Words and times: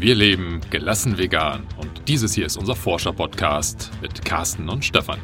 Wir 0.00 0.14
leben 0.14 0.60
gelassen 0.70 1.18
vegan 1.18 1.66
und 1.76 1.90
dieses 2.06 2.32
hier 2.32 2.46
ist 2.46 2.56
unser 2.56 2.76
Forscher-Podcast 2.76 3.90
mit 4.00 4.24
Carsten 4.24 4.68
und 4.68 4.84
Stefan. 4.84 5.18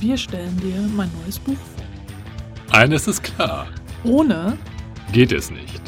Wir 0.00 0.16
stellen 0.16 0.56
dir 0.56 0.80
mein 0.96 1.08
neues 1.22 1.38
Buch 1.38 1.54
vor. 1.54 2.76
Eines 2.76 3.06
ist 3.06 3.22
klar, 3.22 3.68
Ohne 4.02 4.58
geht 5.12 5.30
es 5.30 5.48
nicht. 5.48 5.80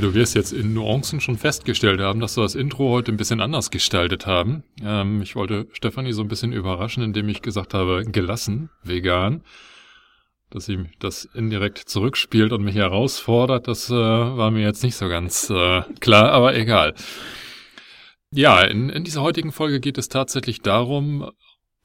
Du 0.00 0.14
wirst 0.14 0.34
jetzt 0.34 0.52
in 0.52 0.74
Nuancen 0.74 1.20
schon 1.20 1.36
festgestellt 1.36 2.00
haben, 2.00 2.20
dass 2.20 2.36
wir 2.36 2.42
das 2.42 2.54
Intro 2.54 2.90
heute 2.90 3.12
ein 3.12 3.16
bisschen 3.16 3.40
anders 3.40 3.70
gestaltet 3.70 4.26
haben. 4.26 4.62
Ähm, 4.82 5.22
ich 5.22 5.36
wollte 5.36 5.68
Stefanie 5.72 6.12
so 6.12 6.22
ein 6.22 6.28
bisschen 6.28 6.52
überraschen, 6.52 7.02
indem 7.02 7.28
ich 7.28 7.42
gesagt 7.42 7.74
habe, 7.74 8.04
gelassen, 8.04 8.70
vegan. 8.82 9.42
Dass 10.50 10.66
sie 10.66 10.86
das 10.98 11.26
indirekt 11.34 11.78
zurückspielt 11.78 12.52
und 12.52 12.62
mich 12.62 12.74
herausfordert, 12.74 13.68
das 13.68 13.88
äh, 13.90 13.94
war 13.94 14.50
mir 14.50 14.62
jetzt 14.62 14.82
nicht 14.82 14.96
so 14.96 15.08
ganz 15.08 15.48
äh, 15.50 15.82
klar, 16.00 16.32
aber 16.32 16.56
egal. 16.56 16.94
Ja, 18.32 18.62
in, 18.62 18.90
in 18.90 19.04
dieser 19.04 19.22
heutigen 19.22 19.52
Folge 19.52 19.80
geht 19.80 19.98
es 19.98 20.08
tatsächlich 20.08 20.60
darum, 20.60 21.30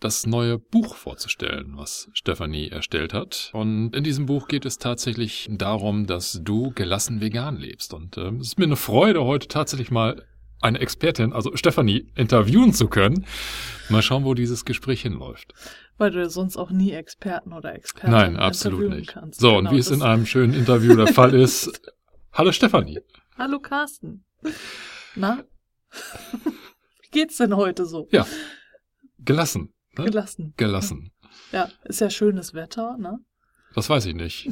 das 0.05 0.27
neue 0.27 0.59
Buch 0.59 0.95
vorzustellen, 0.95 1.73
was 1.77 2.09
Stefanie 2.13 2.69
erstellt 2.69 3.11
hat. 3.13 3.49
Und 3.53 3.95
in 3.95 4.03
diesem 4.03 4.27
Buch 4.27 4.47
geht 4.47 4.63
es 4.65 4.77
tatsächlich 4.77 5.47
darum, 5.51 6.05
dass 6.05 6.39
du 6.43 6.71
gelassen 6.75 7.21
vegan 7.21 7.57
lebst. 7.57 7.91
Und 7.93 8.15
äh, 8.17 8.29
es 8.39 8.49
ist 8.49 8.59
mir 8.59 8.65
eine 8.65 8.75
Freude, 8.75 9.23
heute 9.23 9.47
tatsächlich 9.47 9.89
mal 9.89 10.23
eine 10.61 10.79
Expertin, 10.79 11.33
also 11.33 11.55
Stefanie, 11.55 12.11
interviewen 12.15 12.71
zu 12.71 12.87
können. 12.87 13.25
Mal 13.89 14.03
schauen, 14.03 14.25
wo 14.25 14.35
dieses 14.35 14.63
Gespräch 14.63 15.01
hinläuft. 15.01 15.53
weil 15.97 16.11
du 16.11 16.29
sonst 16.29 16.55
auch 16.57 16.69
nie 16.69 16.91
Experten 16.91 17.51
oder 17.51 17.73
Experten 17.73 18.11
Nein, 18.11 18.37
absolut 18.37 18.89
nicht. 18.91 19.09
kannst. 19.09 19.39
So, 19.39 19.55
Genau, 19.55 19.69
und 19.69 19.75
wie 19.75 19.79
es 19.79 19.89
in 19.89 20.01
einem 20.03 20.25
schönen 20.27 20.53
Interview 20.53 20.95
der 20.95 21.07
Fall 21.07 21.33
ist. 21.45 21.81
Hallo 22.31 22.51
Stefanie. 22.51 22.99
Hallo 23.37 23.59
Carsten. 23.59 24.23
Na? 25.15 25.43
Wie 26.43 27.09
geht's 27.11 27.37
denn 27.37 27.55
heute 27.55 27.85
so? 27.85 28.07
Ja, 28.11 28.25
gelassen. 29.19 29.73
Ne? 29.97 30.05
Gelassen. 30.05 30.53
Gelassen. 30.57 31.11
Ja, 31.51 31.69
ist 31.83 32.01
ja 32.01 32.09
schönes 32.09 32.53
Wetter, 32.53 32.97
ne? 32.97 33.19
Das 33.73 33.89
weiß 33.89 34.05
ich 34.05 34.15
nicht. 34.15 34.47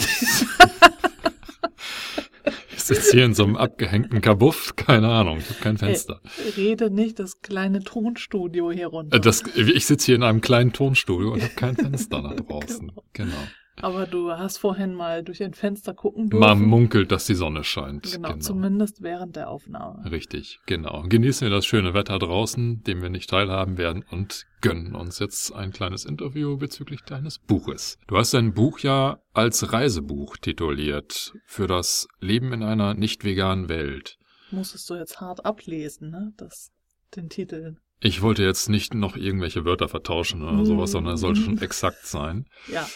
ich 2.73 2.83
sitze 2.83 3.11
hier 3.11 3.25
in 3.25 3.33
so 3.33 3.43
einem 3.45 3.55
abgehängten 3.55 4.19
Kabuff. 4.21 4.75
Keine 4.75 5.07
Ahnung, 5.09 5.37
ich 5.37 5.49
habe 5.49 5.59
kein 5.61 5.77
Fenster. 5.77 6.21
Rede 6.57 6.89
nicht 6.89 7.19
das 7.19 7.39
kleine 7.41 7.83
Tonstudio 7.83 8.71
hier 8.71 8.87
runter. 8.87 9.19
Das, 9.19 9.43
ich 9.55 9.85
sitze 9.85 10.07
hier 10.07 10.15
in 10.15 10.23
einem 10.23 10.41
kleinen 10.41 10.73
Tonstudio 10.73 11.31
und 11.31 11.41
habe 11.41 11.53
kein 11.53 11.77
Fenster 11.77 12.21
nach 12.21 12.35
draußen. 12.35 12.91
Genau. 13.13 13.47
Aber 13.81 14.05
du 14.05 14.31
hast 14.31 14.57
vorhin 14.57 14.93
mal 14.93 15.23
durch 15.23 15.41
ein 15.43 15.53
Fenster 15.53 15.93
gucken 15.93 16.29
dürfen. 16.29 16.39
Man 16.39 16.61
munkelt, 16.61 17.11
dass 17.11 17.25
die 17.25 17.33
Sonne 17.33 17.63
scheint. 17.63 18.11
Genau, 18.11 18.37
zumindest 18.37 19.01
während 19.01 19.35
der 19.35 19.49
Aufnahme. 19.49 20.09
Richtig, 20.11 20.59
genau. 20.65 21.03
Genießen 21.07 21.47
wir 21.47 21.53
das 21.53 21.65
schöne 21.65 21.93
Wetter 21.93 22.19
draußen, 22.19 22.83
dem 22.83 23.01
wir 23.01 23.09
nicht 23.09 23.29
teilhaben 23.29 23.77
werden 23.77 24.05
und 24.11 24.45
gönnen 24.61 24.95
uns 24.95 25.19
jetzt 25.19 25.53
ein 25.53 25.71
kleines 25.71 26.05
Interview 26.05 26.57
bezüglich 26.57 27.01
deines 27.01 27.39
Buches. 27.39 27.97
Du 28.07 28.17
hast 28.17 28.33
dein 28.33 28.53
Buch 28.53 28.79
ja 28.79 29.19
als 29.33 29.73
Reisebuch 29.73 30.37
tituliert 30.37 31.33
für 31.45 31.67
das 31.67 32.07
Leben 32.19 32.53
in 32.53 32.63
einer 32.63 32.93
nicht 32.93 33.25
veganen 33.25 33.69
Welt. 33.69 34.17
Musstest 34.51 34.89
du 34.89 34.95
jetzt 34.95 35.19
hart 35.19 35.45
ablesen, 35.45 36.11
ne? 36.11 36.31
Das, 36.37 36.71
den 37.15 37.27
Titel. 37.27 37.77
Ich 37.99 38.21
wollte 38.21 38.43
jetzt 38.43 38.69
nicht 38.69 38.93
noch 38.93 39.15
irgendwelche 39.15 39.65
Wörter 39.65 39.87
vertauschen 39.87 40.43
oder 40.43 40.65
sowas, 40.65 40.91
sondern 40.91 41.15
es 41.15 41.21
sollte 41.21 41.41
schon 41.41 41.57
exakt 41.61 42.05
sein. 42.05 42.45
Ja. 42.71 42.87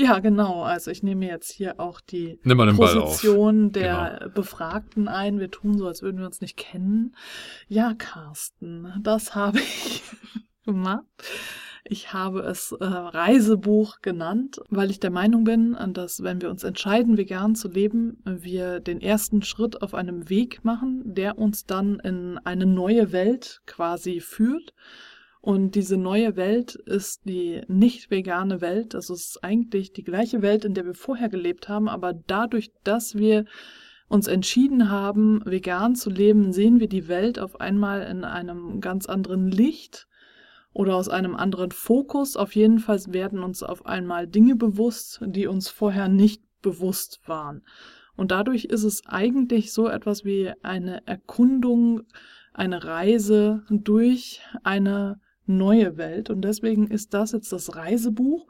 Ja, 0.00 0.20
genau. 0.20 0.62
Also 0.62 0.92
ich 0.92 1.02
nehme 1.02 1.26
jetzt 1.26 1.50
hier 1.50 1.80
auch 1.80 2.00
die. 2.00 2.38
Position 2.76 3.72
der 3.72 4.30
Befragten 4.32 5.08
ein. 5.08 5.40
Wir 5.40 5.50
tun 5.50 5.76
so, 5.76 5.88
als 5.88 6.02
würden 6.02 6.18
wir 6.18 6.26
uns 6.26 6.40
nicht 6.40 6.56
kennen. 6.56 7.16
Ja, 7.66 7.94
Carsten, 7.94 8.92
das 9.02 9.34
habe 9.34 9.58
ich 9.58 10.02
gemacht. 10.64 11.04
Ich 11.90 12.12
habe 12.12 12.40
es 12.40 12.72
äh, 12.72 12.84
Reisebuch 12.84 14.00
genannt, 14.02 14.60
weil 14.68 14.90
ich 14.90 15.00
der 15.00 15.10
Meinung 15.10 15.44
bin, 15.44 15.76
dass 15.94 16.22
wenn 16.22 16.42
wir 16.42 16.50
uns 16.50 16.62
entscheiden, 16.62 17.16
vegan 17.16 17.54
zu 17.54 17.68
leben, 17.68 18.22
wir 18.24 18.78
den 18.78 19.00
ersten 19.00 19.42
Schritt 19.42 19.82
auf 19.82 19.94
einem 19.94 20.28
Weg 20.28 20.64
machen, 20.64 21.02
der 21.14 21.38
uns 21.38 21.64
dann 21.64 21.98
in 22.00 22.38
eine 22.44 22.66
neue 22.66 23.10
Welt 23.10 23.62
quasi 23.66 24.20
führt. 24.20 24.74
Und 25.48 25.76
diese 25.76 25.96
neue 25.96 26.36
Welt 26.36 26.74
ist 26.74 27.22
die 27.24 27.62
nicht 27.68 28.10
vegane 28.10 28.60
Welt. 28.60 28.94
Also 28.94 29.14
es 29.14 29.28
ist 29.28 29.42
eigentlich 29.42 29.94
die 29.94 30.04
gleiche 30.04 30.42
Welt, 30.42 30.66
in 30.66 30.74
der 30.74 30.84
wir 30.84 30.92
vorher 30.92 31.30
gelebt 31.30 31.70
haben, 31.70 31.88
aber 31.88 32.12
dadurch, 32.12 32.70
dass 32.84 33.14
wir 33.14 33.46
uns 34.08 34.26
entschieden 34.26 34.90
haben, 34.90 35.40
vegan 35.46 35.94
zu 35.94 36.10
leben, 36.10 36.52
sehen 36.52 36.80
wir 36.80 36.86
die 36.86 37.08
Welt 37.08 37.38
auf 37.38 37.62
einmal 37.62 38.02
in 38.02 38.24
einem 38.24 38.82
ganz 38.82 39.06
anderen 39.06 39.50
Licht 39.50 40.06
oder 40.74 40.96
aus 40.96 41.08
einem 41.08 41.34
anderen 41.34 41.70
Fokus. 41.70 42.36
Auf 42.36 42.54
jeden 42.54 42.78
Fall 42.78 43.00
werden 43.08 43.42
uns 43.42 43.62
auf 43.62 43.86
einmal 43.86 44.26
Dinge 44.26 44.54
bewusst, 44.54 45.22
die 45.24 45.46
uns 45.46 45.70
vorher 45.70 46.08
nicht 46.08 46.42
bewusst 46.60 47.20
waren. 47.24 47.62
Und 48.16 48.32
dadurch 48.32 48.66
ist 48.66 48.84
es 48.84 49.06
eigentlich 49.06 49.72
so 49.72 49.88
etwas 49.88 50.26
wie 50.26 50.52
eine 50.62 51.06
Erkundung, 51.06 52.02
eine 52.52 52.84
Reise 52.84 53.64
durch 53.70 54.42
eine 54.62 55.22
neue 55.48 55.96
Welt. 55.96 56.30
Und 56.30 56.42
deswegen 56.42 56.88
ist 56.88 57.14
das 57.14 57.32
jetzt 57.32 57.52
das 57.52 57.74
Reisebuch, 57.74 58.46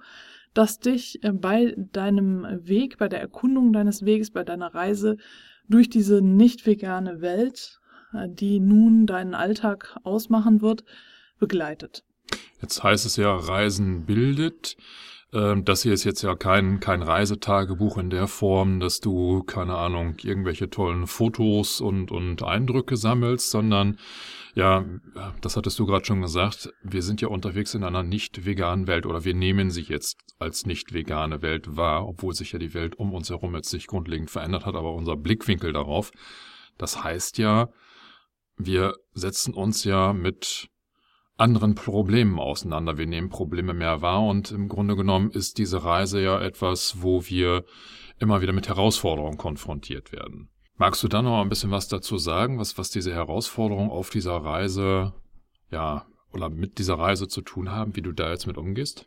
das 0.54 0.78
dich 0.78 1.22
äh, 1.25 1.32
bei 1.32 1.75
deinem 1.76 2.47
Weg, 2.66 2.98
bei 2.98 3.09
der 3.09 3.20
Erkundung 3.20 3.72
deines 3.72 4.04
Weges, 4.04 4.31
bei 4.31 4.44
deiner 4.44 4.75
Reise 4.75 5.16
durch 5.69 5.88
diese 5.88 6.22
nicht 6.22 6.66
vegane 6.66 7.20
Welt, 7.20 7.81
äh, 8.12 8.28
die 8.28 8.60
nun 8.60 9.06
deinen 9.06 9.34
Alltag 9.34 9.98
ausmachen 10.03 10.60
wird, 10.60 10.84
begleitet. 11.38 12.04
Jetzt 12.60 12.82
heißt 12.82 13.06
es 13.06 13.16
ja, 13.16 13.34
Reisen 13.34 14.04
bildet. 14.04 14.76
Ähm, 15.32 15.64
Das 15.64 15.82
hier 15.82 15.92
ist 15.92 16.04
jetzt 16.04 16.22
ja 16.22 16.34
kein, 16.34 16.80
kein 16.80 17.02
Reisetagebuch 17.02 17.98
in 17.98 18.10
der 18.10 18.28
Form, 18.28 18.80
dass 18.80 19.00
du, 19.00 19.42
keine 19.42 19.76
Ahnung, 19.76 20.16
irgendwelche 20.22 20.70
tollen 20.70 21.06
Fotos 21.06 21.80
und, 21.80 22.10
und 22.10 22.42
Eindrücke 22.42 22.96
sammelst, 22.96 23.50
sondern 23.50 23.98
ja, 24.54 24.84
das 25.40 25.56
hattest 25.56 25.78
du 25.78 25.86
gerade 25.86 26.04
schon 26.04 26.22
gesagt, 26.22 26.70
wir 26.82 27.02
sind 27.02 27.20
ja 27.20 27.28
unterwegs 27.28 27.74
in 27.74 27.84
einer 27.84 28.02
nicht 28.02 28.44
veganen 28.44 28.86
Welt 28.86 29.06
oder 29.06 29.24
wir 29.24 29.34
nehmen 29.34 29.70
sie 29.70 29.82
jetzt 29.82 30.18
als 30.38 30.66
nicht 30.66 30.92
vegane 30.92 31.42
Welt 31.42 31.76
wahr, 31.76 32.08
obwohl 32.08 32.34
sich 32.34 32.52
ja 32.52 32.58
die 32.58 32.74
Welt 32.74 32.98
um 32.98 33.12
uns 33.12 33.30
herum 33.30 33.54
jetzt 33.54 33.70
sich 33.70 33.86
grundlegend 33.86 34.30
verändert 34.30 34.66
hat, 34.66 34.74
aber 34.74 34.94
unser 34.94 35.16
Blickwinkel 35.16 35.72
darauf, 35.72 36.10
das 36.76 37.04
heißt 37.04 37.38
ja, 37.38 37.68
wir 38.56 38.94
setzen 39.12 39.54
uns 39.54 39.84
ja 39.84 40.12
mit 40.12 40.68
anderen 41.38 41.75
Problemen 41.75 42.38
auseinander. 42.38 42.99
Wir 42.99 43.06
nehmen 43.06 43.31
Probleme 43.31 43.72
mehr 43.72 44.03
wahr 44.03 44.25
und 44.25 44.50
im 44.50 44.69
Grunde 44.69 44.97
genommen 44.97 45.31
ist 45.31 45.59
diese 45.59 45.84
Reise 45.84 46.21
ja 46.21 46.41
etwas, 46.41 47.00
wo 47.00 47.25
wir 47.25 47.65
immer 48.19 48.43
wieder 48.43 48.53
mit 48.53 48.69
Herausforderungen 48.69 49.38
konfrontiert 49.38 50.12
werden. 50.12 50.50
Magst 50.76 51.03
du 51.03 51.09
da 51.09 51.22
noch 51.22 51.41
ein 51.41 51.49
bisschen 51.49 51.71
was 51.71 51.88
dazu 51.88 52.19
sagen, 52.19 52.59
was, 52.59 52.76
was 52.76 52.91
diese 52.91 53.15
Herausforderungen 53.15 53.91
auf 53.91 54.10
dieser 54.10 54.37
Reise, 54.37 55.15
ja, 55.71 56.06
oder 56.32 56.50
mit 56.50 56.78
dieser 56.78 56.99
Reise 56.99 57.28
zu 57.28 57.41
tun 57.41 57.70
haben, 57.70 57.97
wie 57.97 58.03
du 58.03 58.12
da 58.12 58.31
jetzt 58.31 58.47
mit 58.47 58.58
umgehst? 58.58 59.06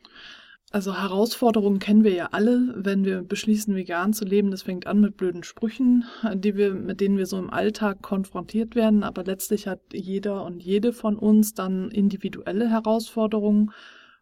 Also 0.73 0.97
Herausforderungen 0.97 1.79
kennen 1.79 2.05
wir 2.05 2.13
ja 2.13 2.29
alle, 2.31 2.73
wenn 2.77 3.03
wir 3.03 3.23
beschließen, 3.23 3.75
vegan 3.75 4.13
zu 4.13 4.23
leben. 4.23 4.51
Das 4.51 4.61
fängt 4.61 4.87
an 4.87 5.01
mit 5.01 5.17
blöden 5.17 5.43
Sprüchen, 5.43 6.05
die 6.33 6.55
wir, 6.55 6.73
mit 6.73 7.01
denen 7.01 7.17
wir 7.17 7.25
so 7.25 7.37
im 7.37 7.49
Alltag 7.49 8.01
konfrontiert 8.01 8.73
werden. 8.73 9.03
Aber 9.03 9.25
letztlich 9.25 9.67
hat 9.67 9.81
jeder 9.91 10.45
und 10.45 10.63
jede 10.63 10.93
von 10.93 11.17
uns 11.17 11.53
dann 11.53 11.91
individuelle 11.91 12.69
Herausforderungen. 12.69 13.71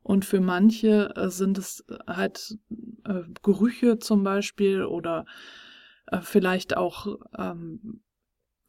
Und 0.02 0.26
für 0.26 0.42
manche 0.42 1.14
äh, 1.16 1.30
sind 1.30 1.60
es 1.60 1.86
halt 2.08 2.58
äh, 3.06 3.22
Gerüche 3.44 4.00
zum 4.00 4.24
Beispiel 4.24 4.84
oder 4.84 5.26
äh, 6.08 6.20
vielleicht 6.22 6.76
auch 6.76 7.20
ähm, 7.38 8.02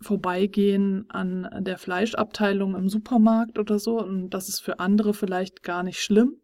Vorbeigehen 0.03 1.09
an 1.09 1.49
der 1.61 1.79
Fleischabteilung 1.79 2.75
im 2.75 2.91
Supermarkt 2.91 3.59
oder 3.59 3.79
so. 3.79 3.99
Und 4.01 4.31
das 4.31 4.51
ist 4.51 4.61
für 4.61 4.81
andere 4.81 5.15
vielleicht 5.15 5.63
gar 5.63 5.83
nicht 5.83 6.03
schlimm. 6.03 6.41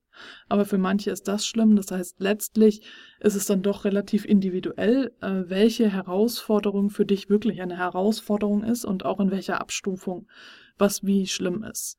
Aber 0.48 0.64
für 0.64 0.78
manche 0.78 1.10
ist 1.10 1.28
das 1.28 1.46
schlimm. 1.46 1.76
Das 1.76 1.90
heißt, 1.90 2.16
letztlich 2.20 2.82
ist 3.20 3.34
es 3.34 3.46
dann 3.46 3.62
doch 3.62 3.84
relativ 3.84 4.24
individuell, 4.24 5.12
äh, 5.20 5.44
welche 5.46 5.90
Herausforderung 5.90 6.90
für 6.90 7.06
dich 7.06 7.28
wirklich 7.28 7.62
eine 7.62 7.78
Herausforderung 7.78 8.64
ist 8.64 8.84
und 8.84 9.04
auch 9.04 9.20
in 9.20 9.30
welcher 9.30 9.60
Abstufung 9.60 10.26
was 10.78 11.04
wie 11.04 11.26
schlimm 11.26 11.64
ist. 11.64 11.98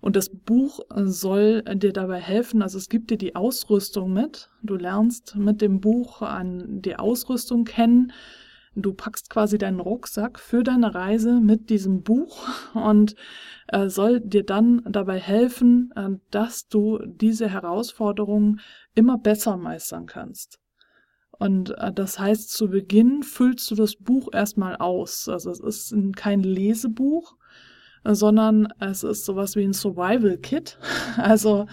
Und 0.00 0.14
das 0.14 0.28
Buch 0.30 0.80
soll 0.94 1.62
dir 1.62 1.92
dabei 1.92 2.20
helfen, 2.20 2.62
also 2.62 2.78
es 2.78 2.88
gibt 2.88 3.10
dir 3.10 3.18
die 3.18 3.34
Ausrüstung 3.34 4.12
mit. 4.12 4.50
Du 4.62 4.76
lernst 4.76 5.36
mit 5.36 5.60
dem 5.60 5.80
Buch 5.80 6.22
an 6.22 6.82
die 6.82 6.96
Ausrüstung 6.96 7.64
kennen. 7.64 8.12
Du 8.78 8.92
packst 8.92 9.30
quasi 9.30 9.56
deinen 9.56 9.80
Rucksack 9.80 10.38
für 10.38 10.62
deine 10.62 10.94
Reise 10.94 11.40
mit 11.40 11.70
diesem 11.70 12.02
Buch 12.02 12.46
und 12.74 13.16
äh, 13.68 13.88
soll 13.88 14.20
dir 14.20 14.44
dann 14.44 14.82
dabei 14.86 15.18
helfen, 15.18 15.92
äh, 15.96 16.10
dass 16.30 16.68
du 16.68 16.98
diese 17.06 17.48
Herausforderungen 17.48 18.60
immer 18.94 19.16
besser 19.16 19.56
meistern 19.56 20.04
kannst. 20.04 20.60
Und 21.30 21.70
äh, 21.78 21.90
das 21.90 22.18
heißt, 22.18 22.50
zu 22.50 22.68
Beginn 22.68 23.22
füllst 23.22 23.70
du 23.70 23.74
das 23.74 23.96
Buch 23.96 24.28
erstmal 24.34 24.76
aus. 24.76 25.26
Also 25.26 25.50
es 25.50 25.60
ist 25.60 25.94
kein 26.14 26.42
Lesebuch, 26.42 27.34
sondern 28.04 28.68
es 28.78 29.04
ist 29.04 29.24
sowas 29.24 29.56
wie 29.56 29.64
ein 29.64 29.72
Survival 29.72 30.36
Kit. 30.36 30.78
Also 31.16 31.66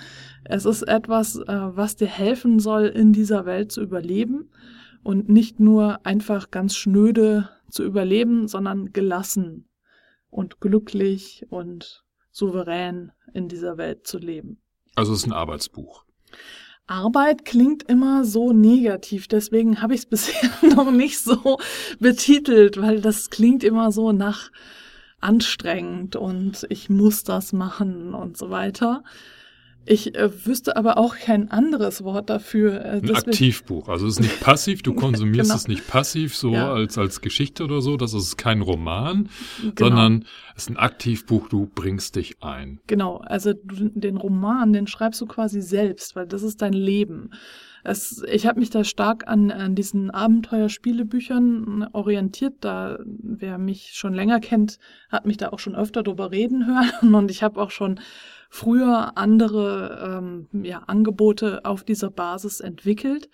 es 0.46 0.64
ist 0.64 0.84
etwas, 0.84 1.36
äh, 1.36 1.44
was 1.48 1.98
dir 1.98 2.08
helfen 2.08 2.60
soll, 2.60 2.86
in 2.86 3.12
dieser 3.12 3.46
Welt 3.46 3.74
zu 3.74 3.82
überleben 3.82 4.50
und 5.04 5.30
nicht 5.30 5.60
nur 5.60 6.06
einfach 6.06 6.52
ganz 6.52 6.76
schnöde 6.76 7.50
zu 7.70 7.84
überleben, 7.84 8.48
sondern 8.48 8.94
gelassen 8.94 9.68
und 10.30 10.60
glücklich 10.60 11.46
und 11.50 12.04
souverän 12.32 13.12
in 13.34 13.48
dieser 13.48 13.78
Welt 13.78 14.08
zu 14.08 14.18
leben. 14.18 14.62
Also 14.96 15.14
es 15.14 15.20
ist 15.20 15.28
ein 15.28 15.34
Arbeitsbuch. 15.34 16.06
Arbeit 16.86 17.46
klingt 17.46 17.84
immer 17.84 18.26
so 18.26 18.52
negativ, 18.52 19.28
deswegen 19.28 19.82
habe 19.82 19.94
ich 19.94 20.02
es 20.02 20.06
bisher 20.10 20.52
noch 20.76 20.92
nicht 20.92 21.20
so 21.20 21.58
betitelt, 22.00 22.82
weil 22.82 23.02
das 23.02 23.30
klingt 23.30 23.64
immer 23.64 23.92
so 23.92 24.12
nach 24.12 24.52
anstrengend 25.20 26.16
und 26.18 26.66
ich 26.70 26.90
muss 26.90 27.24
das 27.24 27.54
machen 27.54 28.14
und 28.14 28.38
so 28.38 28.50
weiter. 28.50 29.04
Ich 29.86 30.16
äh, 30.16 30.46
wüsste 30.46 30.78
aber 30.78 30.98
auch 30.98 31.16
kein 31.16 31.52
anderes 31.52 32.04
Wort 32.04 32.30
dafür. 32.30 32.84
Äh, 32.86 33.02
Ein 33.04 33.16
Aktivbuch. 33.16 33.90
Also 33.90 34.08
es 34.08 34.14
ist 34.14 34.22
nicht 34.22 34.40
passiv, 34.40 34.82
du 34.82 34.94
konsumierst 34.96 35.50
genau. 35.50 35.56
es 35.56 35.68
nicht 35.68 35.88
passiv 35.88 36.36
so 36.36 36.54
ja. 36.54 36.74
als, 36.74 36.98
als 36.98 37.22
Geschichte 37.22 37.64
oder 37.64 37.82
so. 37.82 37.98
Das 37.98 38.14
ist 38.14 38.38
kein 38.38 38.62
Roman, 38.62 39.30
genau. 39.62 39.74
sondern 39.78 40.26
es 40.56 40.64
ist 40.64 40.70
ein 40.70 40.78
Aktivbuch, 40.78 41.50
du 41.50 41.70
bringst 41.74 42.16
dich 42.16 42.42
ein. 42.42 42.80
Genau, 42.88 43.18
also 43.18 43.54
du, 43.54 43.90
den 43.90 44.18
Roman, 44.18 44.72
den 44.72 44.88
schreibst 44.88 45.20
du 45.20 45.26
quasi 45.26 45.62
selbst, 45.62 46.16
weil 46.16 46.28
das 46.28 46.44
ist 46.44 46.62
dein 46.62 46.74
Leben. 46.74 47.32
Es, 47.84 48.24
ich 48.32 48.48
habe 48.48 48.60
mich 48.60 48.70
da 48.70 48.84
stark 48.84 49.28
an, 49.28 49.52
an 49.52 49.76
diesen 49.76 50.10
Abenteuerspielebüchern 50.10 51.90
orientiert. 51.92 52.56
Da, 52.62 52.98
wer 53.06 53.58
mich 53.58 53.92
schon 53.94 54.14
länger 54.14 54.40
kennt, 54.40 54.80
hat 55.10 55.26
mich 55.26 55.38
da 55.38 55.50
auch 55.50 55.60
schon 55.60 55.76
öfter 55.76 56.02
drüber 56.02 56.32
reden 56.32 56.66
hören. 57.02 57.14
Und 57.14 57.30
ich 57.30 57.44
habe 57.44 57.62
auch 57.62 57.72
schon 57.72 58.00
früher 58.50 59.18
andere 59.18 60.22
ähm, 60.22 60.64
ja, 60.64 60.84
Angebote 60.88 61.66
auf 61.66 61.84
dieser 61.84 62.10
Basis 62.10 62.62
entwickelt 62.62 63.30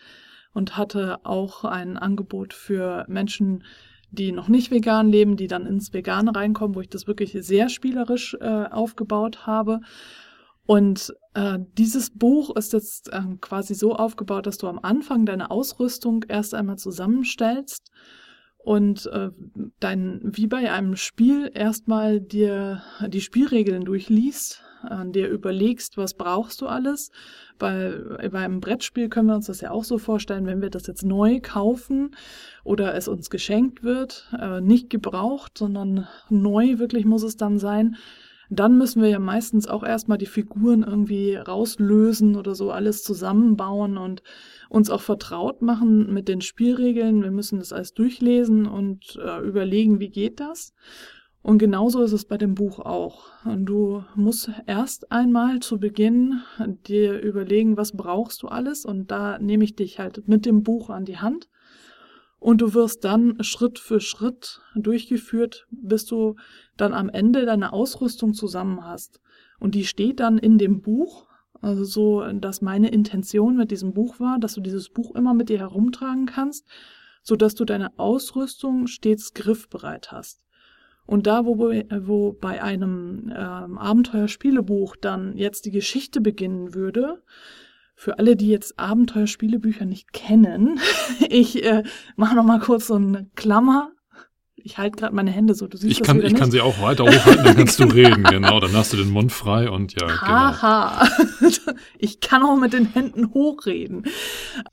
und 0.53 0.77
hatte 0.77 1.19
auch 1.23 1.63
ein 1.63 1.97
Angebot 1.97 2.53
für 2.53 3.05
Menschen, 3.07 3.63
die 4.11 4.31
noch 4.31 4.47
nicht 4.47 4.71
vegan 4.71 5.09
leben, 5.09 5.37
die 5.37 5.47
dann 5.47 5.67
ins 5.67 5.93
Vegane 5.93 6.35
reinkommen, 6.35 6.75
wo 6.75 6.81
ich 6.81 6.89
das 6.89 7.05
wirklich 7.05 7.37
sehr 7.39 7.69
spielerisch 7.69 8.35
äh, 8.39 8.65
aufgebaut 8.65 9.45
habe. 9.45 9.81
Und 10.69 11.15
äh, 11.33 11.57
dieses 11.79 12.11
Buch 12.11 12.55
ist 12.55 12.73
jetzt 12.73 13.11
äh, 13.11 13.21
quasi 13.41 13.73
so 13.73 13.95
aufgebaut, 13.95 14.45
dass 14.45 14.59
du 14.59 14.67
am 14.67 14.77
Anfang 14.77 15.25
deine 15.25 15.49
Ausrüstung 15.49 16.25
erst 16.27 16.53
einmal 16.53 16.77
zusammenstellst 16.77 17.89
und 18.59 19.07
äh, 19.07 19.31
dein, 19.79 20.21
wie 20.23 20.45
bei 20.45 20.71
einem 20.71 20.95
Spiel 20.95 21.49
erstmal 21.51 22.21
dir 22.21 22.83
die 23.07 23.21
Spielregeln 23.21 23.83
durchliest, 23.83 24.61
äh, 24.87 25.09
dir 25.09 25.29
überlegst, 25.29 25.97
was 25.97 26.13
brauchst 26.13 26.61
du 26.61 26.67
alles. 26.67 27.09
Bei, 27.57 28.29
beim 28.31 28.59
Brettspiel 28.59 29.09
können 29.09 29.29
wir 29.29 29.35
uns 29.37 29.47
das 29.47 29.61
ja 29.61 29.71
auch 29.71 29.83
so 29.83 29.97
vorstellen, 29.97 30.45
wenn 30.45 30.61
wir 30.61 30.69
das 30.69 30.85
jetzt 30.85 31.03
neu 31.03 31.39
kaufen 31.41 32.15
oder 32.63 32.93
es 32.93 33.07
uns 33.07 33.31
geschenkt 33.31 33.81
wird, 33.81 34.31
äh, 34.39 34.61
nicht 34.61 34.91
gebraucht, 34.91 35.57
sondern 35.57 36.07
neu 36.29 36.77
wirklich 36.77 37.05
muss 37.05 37.23
es 37.23 37.37
dann 37.37 37.57
sein, 37.57 37.95
dann 38.49 38.77
müssen 38.77 39.01
wir 39.01 39.09
ja 39.09 39.19
meistens 39.19 39.67
auch 39.67 39.83
erstmal 39.83 40.17
die 40.17 40.25
Figuren 40.25 40.83
irgendwie 40.83 41.35
rauslösen 41.35 42.35
oder 42.35 42.55
so 42.55 42.71
alles 42.71 43.03
zusammenbauen 43.03 43.97
und 43.97 44.23
uns 44.69 44.89
auch 44.89 45.01
vertraut 45.01 45.61
machen 45.61 46.11
mit 46.13 46.27
den 46.27 46.41
Spielregeln. 46.41 47.21
Wir 47.21 47.31
müssen 47.31 47.59
das 47.59 47.73
alles 47.73 47.93
durchlesen 47.93 48.65
und 48.65 49.19
äh, 49.23 49.39
überlegen, 49.41 49.99
wie 49.99 50.09
geht 50.09 50.39
das. 50.39 50.73
Und 51.41 51.57
genauso 51.57 52.01
ist 52.01 52.11
es 52.11 52.25
bei 52.25 52.37
dem 52.37 52.53
Buch 52.53 52.79
auch. 52.79 53.27
Du 53.45 54.03
musst 54.15 54.51
erst 54.65 55.11
einmal 55.11 55.61
zu 55.61 55.79
Beginn 55.79 56.41
dir 56.87 57.21
überlegen, 57.21 57.77
was 57.77 57.95
brauchst 57.95 58.43
du 58.43 58.47
alles 58.47 58.83
und 58.83 59.09
da 59.09 59.39
nehme 59.39 59.63
ich 59.63 59.75
dich 59.75 59.99
halt 59.99 60.27
mit 60.27 60.45
dem 60.45 60.63
Buch 60.63 60.89
an 60.89 61.05
die 61.05 61.17
Hand 61.17 61.47
und 62.39 62.61
du 62.61 62.73
wirst 62.73 63.03
dann 63.03 63.43
Schritt 63.43 63.79
für 63.79 63.99
Schritt 63.99 64.61
durchgeführt, 64.75 65.67
bis 65.71 66.05
du 66.05 66.35
dann 66.77 66.93
am 66.93 67.09
Ende 67.09 67.45
deine 67.45 67.73
Ausrüstung 67.73 68.33
zusammen 68.33 68.83
hast. 68.85 69.19
Und 69.59 69.75
die 69.75 69.85
steht 69.85 70.19
dann 70.21 70.37
in 70.37 70.57
dem 70.57 70.81
Buch, 70.81 71.27
also 71.61 71.83
so, 71.83 72.23
dass 72.31 72.61
meine 72.61 72.89
Intention 72.89 73.57
mit 73.57 73.71
diesem 73.71 73.93
Buch 73.93 74.19
war, 74.19 74.39
dass 74.39 74.53
du 74.53 74.61
dieses 74.61 74.89
Buch 74.89 75.13
immer 75.15 75.33
mit 75.33 75.49
dir 75.49 75.59
herumtragen 75.59 76.25
kannst, 76.25 76.65
so 77.21 77.35
dass 77.35 77.55
du 77.55 77.65
deine 77.65 77.99
Ausrüstung 77.99 78.87
stets 78.87 79.33
griffbereit 79.33 80.13
hast. 80.13 80.41
Und 81.05 81.27
da, 81.27 81.45
wo, 81.45 81.57
wo 81.57 82.33
bei 82.33 82.61
einem 82.63 83.33
ähm, 83.35 83.77
Abenteuerspielebuch 83.77 84.95
dann 84.95 85.35
jetzt 85.35 85.65
die 85.65 85.71
Geschichte 85.71 86.21
beginnen 86.21 86.75
würde, 86.75 87.21
für 87.99 88.17
alle, 88.17 88.37
die 88.37 88.47
jetzt 88.47 88.79
Abenteuerspielebücher 88.79 89.83
nicht 89.83 90.13
kennen, 90.13 90.79
ich 91.29 91.65
äh, 91.65 91.83
mache 92.15 92.33
noch 92.33 92.45
mal 92.45 92.61
kurz 92.61 92.87
so 92.87 92.95
eine 92.95 93.29
Klammer. 93.35 93.91
Ich 94.55 94.77
halte 94.77 94.97
gerade 94.97 95.13
meine 95.13 95.31
Hände 95.31 95.53
so, 95.53 95.67
du 95.67 95.75
siehst 95.75 95.91
ich 95.91 95.97
das 95.99 96.07
kann, 96.07 96.17
Ich 96.19 96.23
nicht. 96.23 96.37
kann 96.37 96.49
sie 96.49 96.61
auch 96.61 96.81
weiter 96.81 97.03
hochhalten, 97.03 97.43
dann 97.43 97.57
kannst 97.57 97.77
du 97.77 97.83
reden, 97.93 98.23
genau. 98.23 98.61
Dann 98.61 98.71
hast 98.71 98.93
du 98.93 98.97
den 98.97 99.09
Mund 99.09 99.33
frei 99.33 99.69
und 99.69 99.99
ja, 99.99 100.07
genau. 100.07 100.21
Haha, 100.21 101.09
ich 101.97 102.21
kann 102.21 102.41
auch 102.43 102.55
mit 102.55 102.71
den 102.71 102.85
Händen 102.85 103.33
hochreden. 103.33 104.05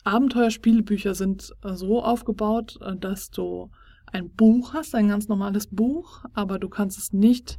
Abenteuerspielebücher 0.04 1.16
sind 1.16 1.52
so 1.64 2.04
aufgebaut, 2.04 2.78
äh, 2.80 2.94
dass 2.94 3.30
du 3.30 3.72
ein 4.12 4.30
Buch 4.30 4.72
hast, 4.72 4.94
ein 4.94 5.08
ganz 5.08 5.26
normales 5.26 5.66
Buch, 5.66 6.22
aber 6.32 6.60
du 6.60 6.68
kannst 6.68 6.96
es 6.96 7.12
nicht 7.12 7.58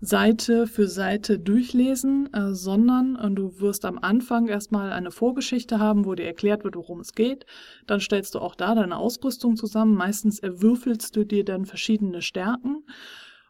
Seite 0.00 0.66
für 0.66 0.88
Seite 0.88 1.38
durchlesen, 1.38 2.32
äh, 2.32 2.54
sondern 2.54 3.16
äh, 3.16 3.30
du 3.30 3.60
wirst 3.60 3.84
am 3.84 3.98
Anfang 3.98 4.48
erstmal 4.48 4.92
eine 4.92 5.10
Vorgeschichte 5.10 5.78
haben, 5.78 6.06
wo 6.06 6.14
dir 6.14 6.26
erklärt 6.26 6.64
wird, 6.64 6.76
worum 6.76 7.00
es 7.00 7.14
geht. 7.14 7.44
Dann 7.86 8.00
stellst 8.00 8.34
du 8.34 8.38
auch 8.38 8.54
da 8.54 8.74
deine 8.74 8.96
Ausrüstung 8.96 9.56
zusammen. 9.56 9.94
Meistens 9.94 10.38
erwürfelst 10.38 11.14
du 11.16 11.24
dir 11.24 11.44
dann 11.44 11.66
verschiedene 11.66 12.22
Stärken. 12.22 12.84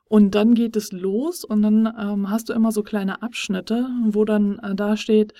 Und 0.08 0.34
dann 0.34 0.54
geht 0.54 0.74
es 0.74 0.90
los 0.90 1.44
und 1.44 1.62
dann 1.62 1.86
ähm, 1.96 2.30
hast 2.30 2.48
du 2.48 2.52
immer 2.52 2.72
so 2.72 2.82
kleine 2.82 3.22
Abschnitte, 3.22 3.88
wo 4.06 4.24
dann 4.24 4.58
äh, 4.58 4.74
da 4.74 4.96
steht, 4.96 5.34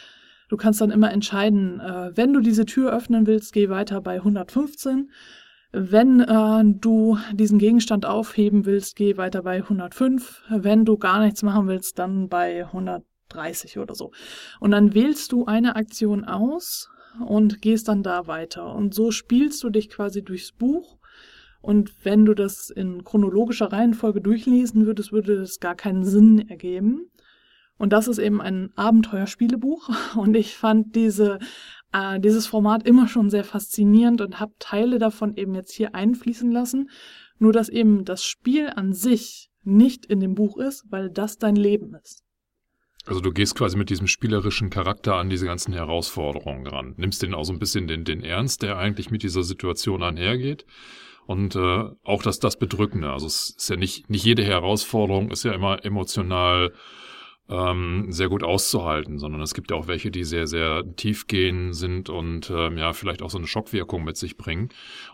du 0.49 0.57
kannst 0.57 0.81
dann 0.81 0.93
immer 0.93 1.11
entscheiden, 1.11 1.81
äh, 1.81 2.17
wenn 2.17 2.33
du 2.33 2.39
diese 2.39 2.67
Tür 2.67 2.93
öffnen 2.93 3.27
willst, 3.27 3.53
geh 3.53 3.69
weiter 3.69 4.01
bei 4.01 4.19
115. 4.19 5.11
Wenn 5.73 6.21
äh, 6.21 6.63
du 6.65 7.19
diesen 7.33 7.59
Gegenstand 7.59 8.05
aufheben 8.05 8.67
willst, 8.67 8.97
geh 8.97 9.17
weiter 9.17 9.43
bei 9.43 9.59
105. 9.59 10.43
Wenn 10.49 10.85
du 10.85 10.99
gar 10.99 11.21
nichts 11.21 11.43
machen 11.43 11.69
willst, 11.69 11.99
dann 11.99 12.29
bei 12.29 12.65
130 12.67 13.79
oder 13.79 13.95
so. 13.95 14.11
Und 14.59 14.73
dann 14.73 14.95
wählst 14.95 15.31
du 15.31 15.47
eine 15.47 15.77
Aktion 15.77 16.25
aus 16.25 16.91
und 17.25 17.63
gehst 17.63 17.89
dann 17.89 18.03
da 18.03 18.27
weiter. 18.27 18.75
Und 18.75 18.95
so 18.95 19.13
spielst 19.13 19.63
du 19.63 19.71
dich 19.71 19.89
quasi 19.91 20.23
durchs 20.25 20.53
Buch. 20.53 20.99
Und 21.63 22.05
wenn 22.05 22.25
du 22.25 22.35
das 22.35 22.71
in 22.71 23.05
chronologischer 23.05 23.73
Reihenfolge 23.73 24.21
durchlesen 24.21 24.87
würdest, 24.87 25.13
würde 25.13 25.37
das 25.37 25.61
gar 25.61 25.77
keinen 25.77 26.05
Sinn 26.05 26.49
ergeben. 26.49 27.11
Und 27.77 27.93
das 27.93 28.09
ist 28.09 28.19
eben 28.19 28.41
ein 28.41 28.73
Abenteuerspielebuch. 28.77 29.89
Und 30.17 30.37
ich 30.37 30.57
fand 30.57 30.97
diese 30.97 31.39
äh, 31.93 32.21
dieses 32.21 32.47
Format 32.47 32.87
immer 32.87 33.09
schon 33.09 33.31
sehr 33.31 33.45
faszinierend 33.45 34.21
und 34.21 34.41
habe 34.41 34.53
Teile 34.59 34.99
davon 34.99 35.37
eben 35.37 35.55
jetzt 35.55 35.73
hier 35.73 35.95
einfließen 35.95 36.51
lassen. 36.51 36.91
Nur 37.39 37.53
dass 37.53 37.69
eben 37.69 38.05
das 38.05 38.25
Spiel 38.25 38.71
an 38.75 38.93
sich 38.93 39.51
nicht 39.63 40.07
in 40.07 40.21
dem 40.21 40.35
Buch 40.35 40.59
ist, 40.59 40.85
weil 40.91 41.11
das 41.11 41.39
dein 41.39 41.57
Leben 41.57 41.95
ist. 41.95 42.23
Also 43.07 43.21
du 43.21 43.33
gehst 43.33 43.57
quasi 43.57 43.77
mit 43.79 43.89
diesem 43.89 44.07
spielerischen 44.07 44.69
Charakter 44.69 45.15
an 45.15 45.31
diese 45.31 45.47
ganzen 45.47 45.73
Herausforderungen 45.73 46.67
ran. 46.67 46.95
Nimmst 46.97 47.23
den 47.23 47.35
auch 47.35 47.45
so 47.45 47.53
ein 47.53 47.59
bisschen 47.59 47.87
den, 47.87 48.05
den 48.05 48.23
Ernst, 48.23 48.63
der 48.63 48.77
eigentlich 48.77 49.11
mit 49.11 49.23
dieser 49.23 49.43
Situation 49.43 50.03
einhergeht. 50.03 50.67
Und 51.27 51.57
äh, 51.57 51.85
auch 52.05 52.23
das, 52.23 52.41
das 52.41 52.59
Bedrückende. 52.59 53.11
Also 53.11 53.27
es 53.27 53.55
ist 53.57 53.71
ja 53.71 53.77
nicht, 53.77 54.11
nicht 54.11 54.25
jede 54.25 54.45
Herausforderung 54.45 55.31
ist 55.31 55.45
ja 55.45 55.53
immer 55.53 55.85
emotional 55.85 56.73
ähm, 57.51 58.07
sehr 58.11 58.29
gut 58.29 58.45
auszuhalten, 58.45 59.19
sondern 59.19 59.43
es 59.43 59.55
gibt 59.55 59.71
ja 59.71 59.77
auch 59.77 59.89
welche, 59.89 60.11
die 60.11 60.25
sehr, 60.25 60.47
sehr 60.47 60.85
tief 60.97 61.27
gehen 61.27 61.73
sind 61.73 62.09
und 62.09 62.51
ähm, 62.51 62.79
ja, 62.79 62.93
vielleicht 62.93 63.23
auch 63.23 63.31
so 63.31 63.39
eine 63.39 63.49
Schockwirkung 63.49 64.05
mit 64.05 64.17
sich 64.17 64.37
bringen. 64.37 64.69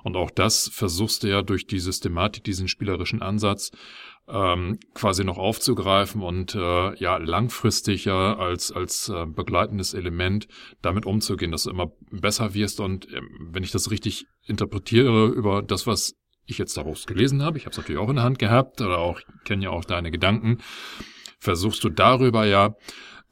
Und 0.05 0.17
auch 0.17 0.31
das 0.31 0.69
versuchst 0.73 1.23
du 1.23 1.29
ja 1.29 1.43
durch 1.43 1.67
die 1.67 1.79
Systematik, 1.79 2.45
diesen 2.45 2.69
spielerischen 2.69 3.23
Ansatz 3.23 3.71
ähm, 4.29 4.79
quasi 4.93 5.25
noch 5.25 5.39
aufzugreifen 5.39 6.21
und 6.21 6.55
äh, 6.55 6.95
ja 6.97 7.17
langfristig 7.17 8.05
ja 8.07 8.37
als 8.37 8.73
als 8.73 9.09
äh, 9.09 9.25
begleitendes 9.25 9.95
Element 9.95 10.49
damit 10.83 11.07
umzugehen, 11.07 11.53
dass 11.53 11.63
du 11.63 11.71
immer 11.71 11.93
besser 12.11 12.53
wirst 12.53 12.81
und 12.81 13.11
äh, 13.13 13.21
wenn 13.41 13.63
ich 13.63 13.71
das 13.71 13.91
richtig 13.91 14.27
interpretiere 14.45 15.29
über 15.29 15.63
das, 15.63 15.87
was 15.87 16.15
ich 16.45 16.59
jetzt 16.59 16.77
daraus 16.77 17.07
gelesen 17.07 17.43
habe, 17.43 17.57
ich 17.57 17.65
habe 17.65 17.73
es 17.73 17.79
natürlich 17.79 18.01
auch 18.01 18.09
in 18.09 18.17
der 18.17 18.25
Hand 18.25 18.39
gehabt 18.39 18.81
oder 18.81 18.99
auch 18.99 19.21
kenne 19.45 19.65
ja 19.65 19.71
auch 19.71 19.85
deine 19.85 20.11
Gedanken, 20.11 20.59
versuchst 21.39 21.85
du 21.85 21.89
darüber 21.89 22.45
ja 22.47 22.75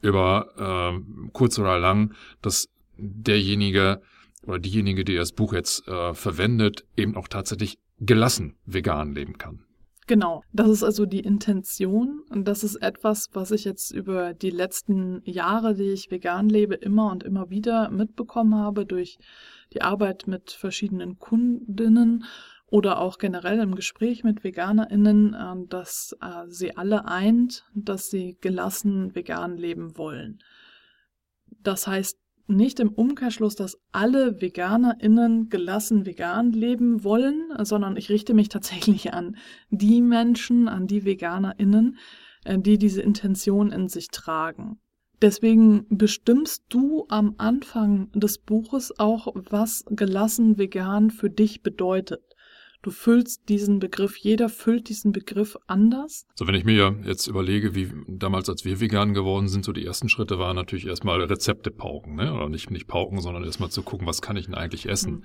über 0.01 0.93
äh, 0.97 1.29
kurz 1.33 1.57
oder 1.59 1.79
lang, 1.79 2.13
dass 2.41 2.67
derjenige 2.97 4.01
oder 4.45 4.59
diejenige, 4.59 5.03
die 5.03 5.15
das 5.15 5.31
Buch 5.31 5.53
jetzt 5.53 5.87
äh, 5.87 6.13
verwendet, 6.13 6.85
eben 6.95 7.15
auch 7.15 7.27
tatsächlich 7.27 7.77
gelassen 7.99 8.57
vegan 8.65 9.13
leben 9.13 9.37
kann. 9.37 9.65
Genau, 10.07 10.43
das 10.53 10.69
ist 10.69 10.83
also 10.83 11.07
die 11.07 11.21
Intention 11.21 12.21
und 12.29 12.47
das 12.47 12.63
ist 12.63 12.75
etwas, 12.75 13.29
was 13.33 13.49
ich 13.49 13.63
jetzt 13.63 13.89
über 13.89 14.35
die 14.35 14.51
letzten 14.51 15.23
Jahre, 15.23 15.73
die 15.73 15.89
ich 15.89 16.11
vegan 16.11 16.47
lebe, 16.47 16.75
immer 16.75 17.11
und 17.11 17.23
immer 17.23 17.49
wieder 17.49 17.89
mitbekommen 17.89 18.53
habe 18.53 18.85
durch 18.85 19.17
die 19.73 19.81
Arbeit 19.81 20.27
mit 20.27 20.51
verschiedenen 20.51 21.17
Kundinnen 21.17 22.25
oder 22.75 22.99
auch 22.99 23.19
generell 23.19 23.59
im 23.59 23.73
Gespräch 23.73 24.25
mit 24.25 24.43
Veganerinnen, 24.43 25.33
äh, 25.33 25.67
dass 25.69 26.13
äh, 26.19 26.45
sie 26.49 26.75
alle 26.75 27.05
eint, 27.05 27.63
dass 27.73 28.09
sie 28.09 28.37
gelassen 28.41 29.15
vegan 29.15 29.55
leben 29.55 29.97
wollen. 29.97 30.39
Das 31.63 31.87
heißt 31.87 32.19
nicht 32.47 32.81
im 32.81 32.89
Umkehrschluss, 32.89 33.55
dass 33.55 33.79
alle 33.93 34.41
VeganerInnen 34.41 35.47
gelassen 35.47 36.05
vegan 36.05 36.51
leben 36.51 37.05
wollen, 37.05 37.45
sondern 37.63 37.95
ich 37.95 38.09
richte 38.09 38.33
mich 38.33 38.49
tatsächlich 38.49 39.13
an 39.13 39.37
die 39.69 40.01
Menschen, 40.01 40.67
an 40.67 40.85
die 40.85 41.05
VeganerInnen, 41.05 41.97
äh, 42.43 42.59
die 42.59 42.77
diese 42.77 43.01
Intention 43.01 43.71
in 43.71 43.87
sich 43.87 44.09
tragen. 44.09 44.81
Deswegen 45.21 45.85
bestimmst 45.87 46.65
du 46.67 47.05
am 47.07 47.35
Anfang 47.37 48.11
des 48.11 48.37
Buches 48.37 48.99
auch, 48.99 49.33
was 49.33 49.85
gelassen 49.91 50.57
vegan 50.57 51.09
für 51.09 51.29
dich 51.29 51.63
bedeutet. 51.63 52.34
Du 52.85 52.91
füllst 52.91 53.49
diesen 53.49 53.79
Begriff, 53.79 54.15
jeder 54.15 54.47
füllt 54.47 54.89
diesen 54.89 55.11
Begriff 55.11 55.57
anders. 55.65 56.27
So, 56.35 56.45
wenn 56.45 56.53
ich 56.53 56.65
mir 56.65 56.95
jetzt 57.03 57.25
überlege, 57.25 57.73
wie 57.73 57.91
damals, 58.07 58.47
als 58.47 58.63
wir 58.63 58.79
vegan 58.79 59.15
geworden 59.15 59.47
sind, 59.47 59.65
so 59.65 59.71
die 59.71 59.83
ersten 59.83 60.07
Schritte 60.07 60.37
waren 60.37 60.55
natürlich 60.55 60.85
erstmal 60.85 61.19
Rezepte 61.19 61.71
pauken, 61.71 62.13
ne? 62.13 62.31
Oder 62.31 62.47
nicht, 62.47 62.69
nicht 62.69 62.85
pauken, 62.85 63.21
sondern 63.21 63.43
erstmal 63.43 63.71
zu 63.71 63.81
gucken, 63.81 64.05
was 64.05 64.21
kann 64.21 64.37
ich 64.37 64.45
denn 64.45 64.53
eigentlich 64.53 64.87
essen? 64.87 65.13
Mhm. 65.13 65.23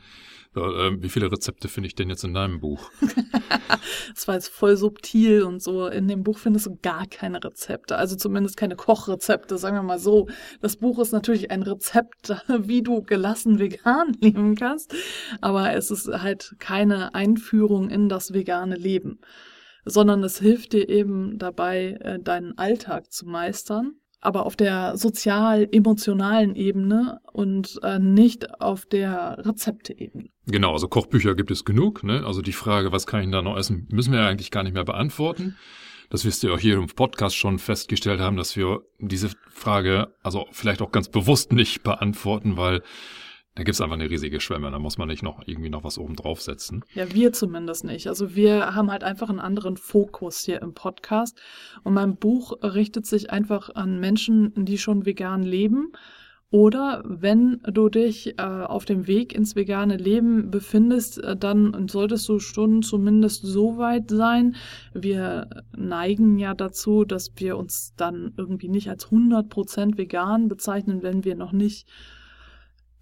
Äh, 0.56 1.00
wie 1.00 1.08
viele 1.08 1.30
Rezepte 1.30 1.68
finde 1.68 1.86
ich 1.86 1.94
denn 1.94 2.08
jetzt 2.10 2.24
in 2.24 2.34
deinem 2.34 2.58
Buch? 2.58 2.90
das 4.14 4.26
war 4.26 4.34
jetzt 4.34 4.48
voll 4.48 4.76
subtil 4.76 5.42
und 5.42 5.62
so. 5.62 5.86
In 5.86 6.08
dem 6.08 6.24
Buch 6.24 6.38
findest 6.38 6.66
du 6.66 6.76
gar 6.82 7.06
keine 7.06 7.44
Rezepte, 7.44 7.96
also 7.96 8.16
zumindest 8.16 8.56
keine 8.56 8.74
Kochrezepte, 8.74 9.58
sagen 9.58 9.76
wir 9.76 9.82
mal 9.82 10.00
so. 10.00 10.28
Das 10.60 10.76
Buch 10.76 10.98
ist 10.98 11.12
natürlich 11.12 11.52
ein 11.52 11.62
Rezept, 11.62 12.34
wie 12.48 12.82
du 12.82 13.02
gelassen 13.02 13.60
vegan 13.60 14.16
leben 14.20 14.56
kannst, 14.56 14.92
aber 15.40 15.72
es 15.74 15.92
ist 15.92 16.08
halt 16.08 16.56
keine 16.58 17.14
Einführung 17.14 17.49
in 17.52 18.08
das 18.08 18.32
vegane 18.32 18.76
Leben, 18.76 19.20
sondern 19.84 20.22
es 20.24 20.38
hilft 20.38 20.72
dir 20.72 20.88
eben 20.88 21.38
dabei, 21.38 21.98
äh, 22.00 22.18
deinen 22.18 22.56
Alltag 22.58 23.12
zu 23.12 23.26
meistern 23.26 24.00
aber 24.20 24.44
auf 24.44 24.54
der 24.54 24.96
sozial-emotionalen 24.96 26.54
Ebene 26.54 27.20
und 27.32 27.80
äh, 27.82 27.98
nicht 27.98 28.60
auf 28.60 28.84
der 28.84 29.38
Rezepte-Ebene. 29.40 30.28
Genau, 30.46 30.72
also 30.72 30.88
Kochbücher 30.88 31.34
gibt 31.34 31.50
es 31.50 31.64
genug. 31.64 32.04
Ne? 32.04 32.24
Also 32.26 32.42
die 32.42 32.52
Frage, 32.52 32.92
was 32.92 33.06
kann 33.06 33.22
ich 33.22 33.30
da 33.30 33.42
noch 33.42 33.56
essen, 33.56 33.88
müssen 33.90 34.12
wir 34.12 34.20
eigentlich 34.20 34.50
gar 34.50 34.62
nicht 34.62 34.74
mehr 34.74 34.84
beantworten. 34.84 35.56
Das 36.10 36.24
wirst 36.24 36.42
ihr 36.42 36.52
auch 36.52 36.58
hier 36.58 36.74
im 36.74 36.86
Podcast 36.88 37.36
schon 37.36 37.58
festgestellt 37.58 38.20
haben, 38.20 38.36
dass 38.36 38.56
wir 38.56 38.80
diese 38.98 39.30
Frage 39.48 40.12
also 40.22 40.46
vielleicht 40.50 40.82
auch 40.82 40.92
ganz 40.92 41.08
bewusst 41.08 41.52
nicht 41.52 41.82
beantworten, 41.82 42.56
weil 42.56 42.82
da 43.56 43.64
gibt's 43.64 43.80
einfach 43.80 43.96
eine 43.96 44.08
riesige 44.08 44.40
Schwemme, 44.40 44.70
da 44.70 44.78
muss 44.78 44.96
man 44.96 45.08
nicht 45.08 45.22
noch 45.22 45.42
irgendwie 45.44 45.70
noch 45.70 45.82
was 45.82 45.98
oben 45.98 46.14
draufsetzen. 46.14 46.84
Ja, 46.94 47.12
wir 47.12 47.32
zumindest 47.32 47.84
nicht. 47.84 48.06
Also 48.06 48.34
wir 48.36 48.74
haben 48.74 48.90
halt 48.90 49.02
einfach 49.02 49.28
einen 49.28 49.40
anderen 49.40 49.76
Fokus 49.76 50.40
hier 50.44 50.62
im 50.62 50.72
Podcast. 50.72 51.38
Und 51.82 51.94
mein 51.94 52.16
Buch 52.16 52.52
richtet 52.62 53.06
sich 53.06 53.30
einfach 53.30 53.70
an 53.74 53.98
Menschen, 53.98 54.52
die 54.56 54.78
schon 54.78 55.04
vegan 55.04 55.42
leben. 55.42 55.92
Oder 56.52 57.04
wenn 57.04 57.60
du 57.62 57.88
dich 57.88 58.38
äh, 58.38 58.42
auf 58.42 58.84
dem 58.84 59.06
Weg 59.06 59.32
ins 59.34 59.54
vegane 59.54 59.96
Leben 59.96 60.50
befindest, 60.50 61.22
äh, 61.22 61.36
dann 61.36 61.86
solltest 61.88 62.28
du 62.28 62.40
schon 62.40 62.82
zumindest 62.82 63.42
so 63.42 63.78
weit 63.78 64.10
sein. 64.10 64.56
Wir 64.92 65.48
neigen 65.76 66.38
ja 66.38 66.54
dazu, 66.54 67.04
dass 67.04 67.32
wir 67.36 67.56
uns 67.56 67.94
dann 67.96 68.32
irgendwie 68.36 68.68
nicht 68.68 68.90
als 68.90 69.10
100% 69.10 69.96
vegan 69.96 70.48
bezeichnen, 70.48 71.04
wenn 71.04 71.24
wir 71.24 71.36
noch 71.36 71.52
nicht 71.52 71.86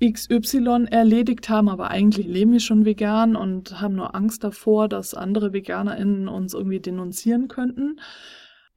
XY 0.03 0.87
erledigt 0.91 1.49
haben, 1.49 1.69
aber 1.69 1.91
eigentlich 1.91 2.27
leben 2.27 2.53
wir 2.53 2.61
schon 2.61 2.85
vegan 2.85 3.35
und 3.35 3.81
haben 3.81 3.97
nur 3.97 4.15
Angst 4.15 4.45
davor, 4.45 4.89
dass 4.89 5.15
andere 5.15 5.53
VeganerInnen 5.53 6.29
uns 6.29 6.55
irgendwie 6.55 6.81
denunzieren 6.81 7.49
könnten. 7.49 7.99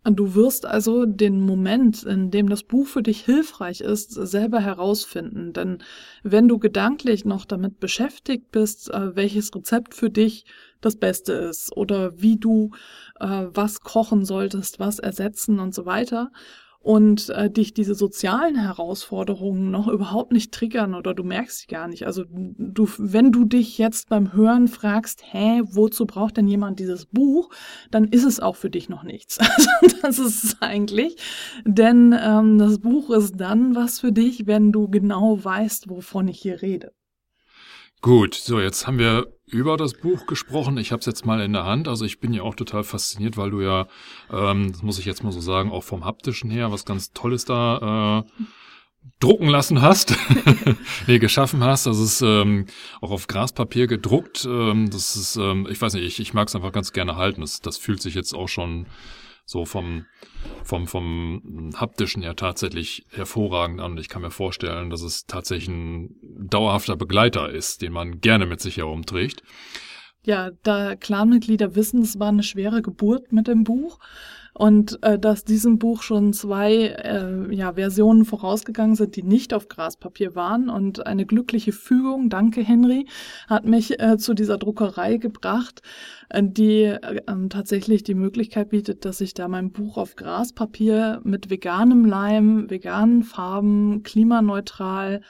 Du 0.03 0.33
wirst 0.33 0.65
also 0.65 1.05
den 1.05 1.41
Moment, 1.41 2.01
in 2.01 2.31
dem 2.31 2.49
das 2.49 2.63
Buch 2.63 2.87
für 2.87 3.03
dich 3.03 3.23
hilfreich 3.23 3.81
ist, 3.81 4.13
selber 4.13 4.59
herausfinden. 4.59 5.53
Denn 5.53 5.77
wenn 6.23 6.47
du 6.47 6.57
gedanklich 6.57 7.23
noch 7.23 7.45
damit 7.45 7.79
beschäftigt 7.79 8.49
bist, 8.51 8.89
äh, 8.91 9.15
welches 9.15 9.53
Rezept 9.53 9.93
für 9.93 10.09
dich 10.09 10.45
das 10.81 10.95
Beste 10.95 11.33
ist 11.33 11.77
oder 11.77 12.19
wie 12.19 12.37
du 12.37 12.71
äh, 13.19 13.45
was 13.53 13.81
kochen 13.81 14.25
solltest, 14.25 14.79
was 14.79 14.97
ersetzen 14.97 15.59
und 15.59 15.75
so 15.75 15.85
weiter, 15.85 16.31
und 16.81 17.29
äh, 17.29 17.49
dich 17.49 17.73
diese 17.73 17.93
sozialen 17.93 18.55
Herausforderungen 18.55 19.69
noch 19.69 19.87
überhaupt 19.87 20.31
nicht 20.31 20.51
triggern 20.51 20.95
oder 20.95 21.13
du 21.13 21.23
merkst 21.23 21.59
sie 21.59 21.67
gar 21.67 21.87
nicht. 21.87 22.07
Also 22.07 22.23
du, 22.27 22.89
wenn 22.97 23.31
du 23.31 23.45
dich 23.45 23.77
jetzt 23.77 24.09
beim 24.09 24.33
Hören 24.33 24.67
fragst, 24.67 25.21
hä, 25.31 25.61
wozu 25.65 26.07
braucht 26.07 26.37
denn 26.37 26.47
jemand 26.47 26.79
dieses 26.79 27.05
Buch, 27.05 27.49
dann 27.91 28.05
ist 28.05 28.23
es 28.23 28.39
auch 28.39 28.55
für 28.55 28.69
dich 28.69 28.89
noch 28.89 29.03
nichts. 29.03 29.37
Also 29.81 29.95
das 30.01 30.19
ist 30.19 30.43
es 30.43 30.61
eigentlich, 30.61 31.17
denn 31.65 32.15
ähm, 32.19 32.57
das 32.57 32.79
Buch 32.79 33.09
ist 33.11 33.39
dann 33.39 33.75
was 33.75 33.99
für 33.99 34.11
dich, 34.11 34.47
wenn 34.47 34.71
du 34.71 34.87
genau 34.89 35.43
weißt, 35.43 35.89
wovon 35.89 36.27
ich 36.27 36.39
hier 36.39 36.61
rede. 36.61 36.91
Gut, 38.01 38.33
so 38.33 38.59
jetzt 38.59 38.87
haben 38.87 38.97
wir 38.97 39.27
über 39.45 39.77
das 39.77 39.93
Buch 39.93 40.25
gesprochen. 40.25 40.77
Ich 40.79 40.91
habe 40.91 41.01
es 41.01 41.05
jetzt 41.05 41.23
mal 41.23 41.39
in 41.41 41.53
der 41.53 41.65
Hand. 41.65 41.87
Also 41.87 42.03
ich 42.03 42.19
bin 42.19 42.33
ja 42.33 42.41
auch 42.41 42.55
total 42.55 42.83
fasziniert, 42.83 43.37
weil 43.37 43.51
du 43.51 43.61
ja, 43.61 43.87
ähm, 44.31 44.71
das 44.71 44.81
muss 44.81 44.97
ich 44.97 45.05
jetzt 45.05 45.23
mal 45.23 45.31
so 45.31 45.39
sagen, 45.39 45.71
auch 45.71 45.83
vom 45.83 46.03
haptischen 46.03 46.49
her 46.49 46.71
was 46.71 46.83
ganz 46.83 47.13
Tolles 47.13 47.45
da 47.45 48.23
äh, 48.25 48.43
drucken 49.19 49.47
lassen 49.47 49.83
hast, 49.83 50.15
nee, 51.07 51.19
geschaffen 51.19 51.63
hast. 51.63 51.85
Das 51.85 51.99
ist 51.99 52.21
ähm, 52.21 52.65
auch 53.01 53.11
auf 53.11 53.27
Graspapier 53.27 53.85
gedruckt. 53.85 54.45
Ähm, 54.45 54.89
das 54.89 55.15
ist, 55.15 55.35
ähm, 55.35 55.67
ich 55.69 55.79
weiß 55.79 55.93
nicht, 55.93 56.05
ich, 56.05 56.19
ich 56.19 56.33
mag 56.33 56.47
es 56.47 56.55
einfach 56.55 56.71
ganz 56.71 56.93
gerne 56.93 57.17
halten. 57.17 57.41
Das, 57.41 57.61
das 57.61 57.77
fühlt 57.77 58.01
sich 58.01 58.15
jetzt 58.15 58.33
auch 58.33 58.47
schon 58.47 58.87
so 59.51 59.65
vom, 59.65 60.05
vom, 60.63 60.87
vom 60.87 61.71
haptischen 61.75 62.23
her 62.23 62.35
tatsächlich 62.35 63.05
hervorragend 63.09 63.81
an. 63.81 63.97
Ich 63.97 64.07
kann 64.07 64.21
mir 64.21 64.31
vorstellen, 64.31 64.89
dass 64.89 65.01
es 65.01 65.25
tatsächlich 65.25 65.67
ein 65.67 66.15
dauerhafter 66.49 66.95
Begleiter 66.95 67.49
ist, 67.49 67.81
den 67.81 67.91
man 67.91 68.21
gerne 68.21 68.45
mit 68.45 68.61
sich 68.61 68.77
herumträgt. 68.77 69.43
Ja, 70.23 70.51
da 70.63 70.95
Clanmitglieder 70.95 71.75
wissen, 71.75 72.01
es 72.01 72.17
war 72.17 72.29
eine 72.29 72.43
schwere 72.43 72.81
Geburt 72.81 73.33
mit 73.33 73.47
dem 73.47 73.63
Buch 73.63 73.99
und 74.61 75.01
äh, 75.01 75.17
dass 75.17 75.43
diesem 75.43 75.79
Buch 75.79 76.03
schon 76.03 76.33
zwei 76.33 76.73
äh, 76.73 77.51
ja, 77.51 77.73
Versionen 77.73 78.25
vorausgegangen 78.25 78.95
sind, 78.95 79.15
die 79.15 79.23
nicht 79.23 79.55
auf 79.55 79.69
Graspapier 79.69 80.35
waren. 80.35 80.69
Und 80.69 81.07
eine 81.07 81.25
glückliche 81.25 81.71
Fügung, 81.71 82.29
danke 82.29 82.61
Henry, 82.61 83.07
hat 83.47 83.65
mich 83.65 83.99
äh, 83.99 84.19
zu 84.19 84.35
dieser 84.35 84.59
Druckerei 84.59 85.17
gebracht, 85.17 85.81
äh, 86.29 86.43
die 86.45 86.83
äh, 86.83 87.21
tatsächlich 87.49 88.03
die 88.03 88.13
Möglichkeit 88.13 88.69
bietet, 88.69 89.03
dass 89.03 89.19
ich 89.19 89.33
da 89.33 89.47
mein 89.47 89.71
Buch 89.71 89.97
auf 89.97 90.15
Graspapier 90.15 91.21
mit 91.23 91.49
veganem 91.49 92.05
Leim, 92.05 92.69
veganen 92.69 93.23
Farben, 93.23 94.03
klimaneutral, 94.03 95.21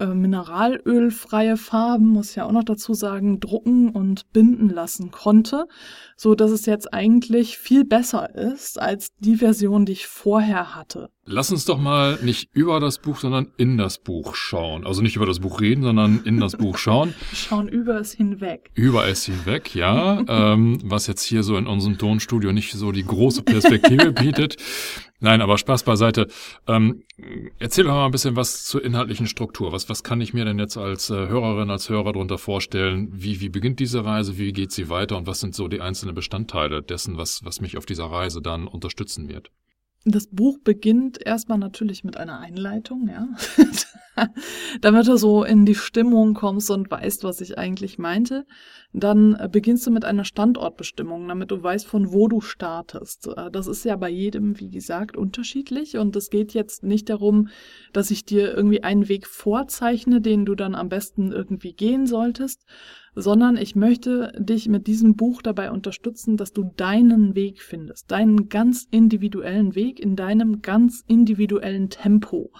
äh, 0.00 0.06
mineralölfreie 0.06 1.56
Farben, 1.56 2.08
muss 2.08 2.30
ich 2.30 2.36
ja 2.36 2.46
auch 2.46 2.52
noch 2.52 2.64
dazu 2.64 2.94
sagen, 2.94 3.38
drucken 3.38 3.90
und 3.90 4.32
binden 4.32 4.68
lassen 4.68 5.12
konnte, 5.12 5.68
so 6.16 6.34
dass 6.34 6.50
es 6.50 6.66
jetzt 6.66 6.92
eigentlich 6.92 7.58
viel 7.58 7.84
besser 7.84 8.34
ist 8.34 8.80
als 8.80 9.08
die 9.18 9.36
Version, 9.36 9.86
die 9.86 9.92
ich 9.92 10.06
vorher 10.06 10.74
hatte. 10.74 11.10
Lass 11.26 11.50
uns 11.50 11.64
doch 11.64 11.78
mal 11.78 12.18
nicht 12.22 12.50
über 12.52 12.80
das 12.80 12.98
Buch, 12.98 13.16
sondern 13.16 13.50
in 13.56 13.78
das 13.78 13.96
Buch 13.96 14.34
schauen. 14.34 14.86
Also 14.86 15.00
nicht 15.00 15.16
über 15.16 15.24
das 15.24 15.40
Buch 15.40 15.62
reden, 15.62 15.82
sondern 15.82 16.20
in 16.24 16.38
das 16.38 16.56
Buch 16.56 16.76
schauen. 16.76 17.14
Schauen 17.32 17.68
über 17.68 17.98
es 17.98 18.12
hinweg. 18.12 18.70
Über 18.74 19.08
es 19.08 19.24
hinweg, 19.24 19.74
ja. 19.74 20.22
ähm, 20.28 20.78
was 20.84 21.06
jetzt 21.06 21.22
hier 21.22 21.42
so 21.42 21.56
in 21.56 21.66
unserem 21.66 21.96
Tonstudio 21.96 22.52
nicht 22.52 22.72
so 22.72 22.92
die 22.92 23.06
große 23.06 23.42
Perspektive 23.42 24.12
bietet. 24.12 24.56
Nein, 25.20 25.40
aber 25.40 25.56
Spaß 25.56 25.84
beiseite. 25.84 26.26
Ähm, 26.66 27.04
erzähl 27.58 27.84
doch 27.84 27.92
mal 27.92 28.04
ein 28.04 28.10
bisschen 28.10 28.36
was 28.36 28.66
zur 28.66 28.84
inhaltlichen 28.84 29.26
Struktur. 29.26 29.72
Was, 29.72 29.88
was 29.88 30.02
kann 30.02 30.20
ich 30.20 30.34
mir 30.34 30.44
denn 30.44 30.58
jetzt 30.58 30.76
als 30.76 31.08
äh, 31.08 31.14
Hörerin, 31.14 31.70
als 31.70 31.88
Hörer 31.88 32.12
darunter 32.12 32.36
vorstellen? 32.36 33.08
Wie, 33.10 33.40
wie 33.40 33.48
beginnt 33.48 33.80
diese 33.80 34.04
Reise? 34.04 34.36
Wie 34.36 34.52
geht 34.52 34.72
sie 34.72 34.90
weiter? 34.90 35.16
Und 35.16 35.26
was 35.26 35.40
sind 35.40 35.54
so 35.54 35.68
die 35.68 35.80
einzelnen 35.80 36.03
Bestandteile 36.12 36.82
dessen, 36.82 37.16
was, 37.16 37.44
was 37.44 37.60
mich 37.60 37.76
auf 37.76 37.86
dieser 37.86 38.06
Reise 38.06 38.42
dann 38.42 38.66
unterstützen 38.66 39.28
wird? 39.28 39.50
Das 40.06 40.26
Buch 40.26 40.58
beginnt 40.62 41.24
erstmal 41.24 41.56
natürlich 41.56 42.04
mit 42.04 42.18
einer 42.18 42.38
Einleitung, 42.38 43.08
ja. 43.08 43.28
Damit 44.80 45.08
du 45.08 45.16
so 45.16 45.44
in 45.44 45.64
die 45.64 45.74
Stimmung 45.74 46.34
kommst 46.34 46.70
und 46.70 46.90
weißt, 46.90 47.24
was 47.24 47.40
ich 47.40 47.58
eigentlich 47.58 47.98
meinte. 47.98 48.44
Dann 48.92 49.36
beginnst 49.50 49.86
du 49.86 49.90
mit 49.90 50.04
einer 50.04 50.24
Standortbestimmung, 50.24 51.26
damit 51.26 51.50
du 51.50 51.60
weißt, 51.60 51.86
von 51.86 52.12
wo 52.12 52.28
du 52.28 52.40
startest. 52.40 53.28
Äh, 53.28 53.50
das 53.50 53.66
ist 53.66 53.84
ja 53.84 53.96
bei 53.96 54.10
jedem, 54.10 54.60
wie 54.60 54.70
gesagt, 54.70 55.16
unterschiedlich. 55.16 55.96
Und 55.96 56.14
es 56.16 56.28
geht 56.28 56.52
jetzt 56.52 56.84
nicht 56.84 57.08
darum, 57.08 57.48
dass 57.92 58.10
ich 58.10 58.24
dir 58.24 58.54
irgendwie 58.54 58.84
einen 58.84 59.08
Weg 59.08 59.26
vorzeichne, 59.26 60.20
den 60.20 60.44
du 60.44 60.54
dann 60.54 60.74
am 60.74 60.90
besten 60.90 61.32
irgendwie 61.32 61.72
gehen 61.72 62.06
solltest, 62.06 62.66
sondern 63.14 63.56
ich 63.56 63.76
möchte 63.76 64.32
dich 64.38 64.68
mit 64.68 64.86
diesem 64.86 65.16
Buch 65.16 65.42
dabei 65.42 65.70
unterstützen, 65.70 66.36
dass 66.36 66.52
du 66.52 66.70
deinen 66.76 67.34
Weg 67.34 67.62
findest, 67.62 68.10
deinen 68.10 68.48
ganz 68.48 68.86
individuellen 68.90 69.74
Weg 69.74 70.00
in 70.00 70.16
deinem 70.16 70.62
ganz 70.62 71.04
individuellen 71.06 71.90
Tempo. 71.90 72.50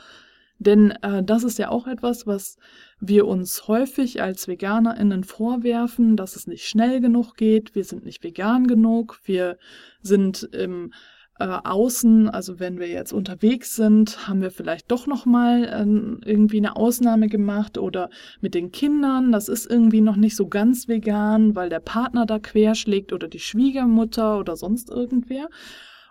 Denn 0.59 0.93
äh, 1.03 1.23
das 1.23 1.45
ist 1.45 1.59
ja 1.59 1.69
auch 1.71 1.87
etwas, 1.87 2.27
was 2.27 2.57
wir 3.01 3.27
uns 3.27 3.67
häufig 3.67 4.23
als 4.23 4.47
VeganerInnen 4.47 5.25
vorwerfen, 5.25 6.17
dass 6.17 6.37
es 6.37 6.47
nicht 6.47 6.67
schnell 6.67 7.01
genug 7.01 7.37
geht, 7.37 7.75
wir 7.75 7.85
sind 7.85 8.05
nicht 8.05 8.23
vegan 8.23 8.67
genug, 8.67 9.21
wir 9.25 9.59
sind 10.01 10.45
im 10.53 10.93
äh, 11.39 11.59
außen, 11.65 12.29
also 12.29 12.61
wenn 12.61 12.79
wir 12.79 12.89
jetzt 12.89 13.13
unterwegs 13.13 13.75
sind, 13.75 14.29
haben 14.29 14.41
wir 14.41 14.51
vielleicht 14.51 14.91
doch 14.91 15.07
noch 15.07 15.27
mal 15.27 15.65
äh, 15.65 16.29
irgendwie 16.29 16.59
eine 16.59 16.77
Ausnahme 16.77 17.29
gemacht 17.29 17.77
oder 17.77 18.11
mit 18.41 18.55
den 18.55 18.71
Kindern, 18.71 19.33
das 19.33 19.49
ist 19.49 19.69
irgendwie 19.69 20.01
noch 20.01 20.17
nicht 20.17 20.37
so 20.37 20.47
ganz 20.47 20.87
vegan, 20.87 21.57
weil 21.57 21.69
der 21.69 21.81
Partner 21.81 22.25
da 22.25 22.39
querschlägt 22.39 23.13
oder 23.13 23.27
die 23.27 23.41
Schwiegermutter 23.41 24.39
oder 24.39 24.57
sonst 24.57 24.91
irgendwer. 24.91 25.49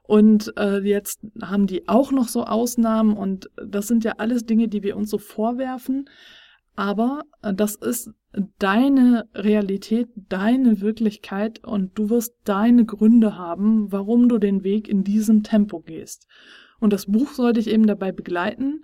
Und 0.06 0.54
äh, 0.58 0.80
jetzt 0.80 1.22
haben 1.42 1.66
die 1.66 1.88
auch 1.88 2.12
noch 2.12 2.28
so 2.28 2.44
Ausnahmen 2.44 3.16
und 3.16 3.50
das 3.56 3.88
sind 3.88 4.04
ja 4.04 4.16
alles 4.18 4.46
Dinge, 4.46 4.68
die 4.68 4.84
wir 4.84 4.98
uns 4.98 5.10
so 5.10 5.18
vorwerfen. 5.18 6.10
Aber 6.76 7.24
äh, 7.42 7.54
das 7.54 7.76
ist 7.76 8.12
deine 8.60 9.30
Realität, 9.36 10.10
deine 10.16 10.82
Wirklichkeit 10.82 11.64
und 11.64 11.98
du 11.98 12.10
wirst 12.10 12.36
deine 12.46 12.86
Gründe 12.86 13.38
haben, 13.38 13.92
warum 13.92 14.28
du 14.28 14.40
den 14.40 14.64
Weg 14.64 14.88
in 14.88 15.04
diesem 15.04 15.44
Tempo 15.44 15.80
gehst. 15.80 16.28
Und 16.80 16.94
das 16.94 17.06
Buch 17.06 17.32
soll 17.34 17.54
dich 17.54 17.68
eben 17.68 17.86
dabei 17.86 18.12
begleiten, 18.12 18.84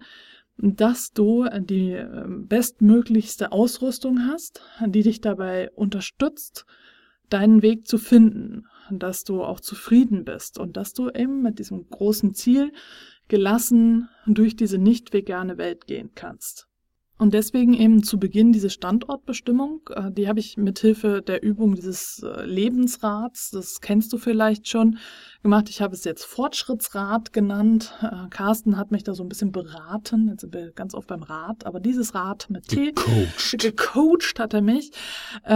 dass 0.58 1.12
du 1.12 1.46
die 1.60 1.92
ähm, 1.92 2.48
bestmöglichste 2.48 3.52
Ausrüstung 3.52 4.28
hast, 4.28 4.62
die 4.86 5.04
dich 5.04 5.22
dabei 5.22 5.72
unterstützt, 5.72 6.66
deinen 7.30 7.62
Weg 7.62 7.88
zu 7.88 7.98
finden, 7.98 8.66
dass 8.92 9.24
du 9.24 9.44
auch 9.44 9.60
zufrieden 9.60 10.26
bist 10.26 10.60
und 10.60 10.78
dass 10.78 10.94
du 10.94 11.10
eben 11.10 11.42
mit 11.42 11.60
diesem 11.60 11.90
großen 11.90 12.34
Ziel 12.34 12.72
gelassen 13.28 14.10
durch 14.26 14.56
diese 14.56 14.78
nicht 14.78 15.14
vegane 15.14 15.58
Welt 15.58 15.86
gehen 15.88 16.12
kannst. 16.16 16.69
Und 17.20 17.34
deswegen 17.34 17.74
eben 17.74 18.02
zu 18.02 18.18
Beginn 18.18 18.54
diese 18.54 18.70
Standortbestimmung, 18.70 19.82
äh, 19.94 20.10
die 20.10 20.30
habe 20.30 20.40
ich 20.40 20.56
mit 20.56 20.80
Hilfe 20.80 21.22
der 21.22 21.44
Übung 21.44 21.76
dieses 21.76 22.24
äh, 22.24 22.46
Lebensrats, 22.46 23.52
das 23.52 23.82
kennst 23.82 24.14
du 24.14 24.18
vielleicht 24.18 24.70
schon, 24.70 24.98
gemacht. 25.44 25.70
Ich 25.70 25.82
habe 25.82 25.94
es 25.94 26.06
jetzt 26.06 26.24
Fortschrittsrat 26.24 27.34
genannt. 27.34 27.94
Äh, 28.02 28.30
Carsten 28.30 28.78
hat 28.78 28.92
mich 28.92 29.04
da 29.04 29.14
so 29.14 29.24
ein 29.24 29.30
bisschen 29.30 29.52
beraten, 29.52 30.30
jetzt 30.30 30.42
sind 30.42 30.54
wir 30.54 30.72
ganz 30.72 30.94
oft 30.94 31.08
beim 31.08 31.24
Rat, 31.24 31.66
aber 31.66 31.82
dieses 31.82 32.16
Rad 32.16 32.50
mit 32.50 32.70
T, 32.70 32.94
gecoacht, 32.94 33.58
gecoacht 33.58 34.40
hat 34.40 34.54
er 34.54 34.62
mich. 34.62 34.92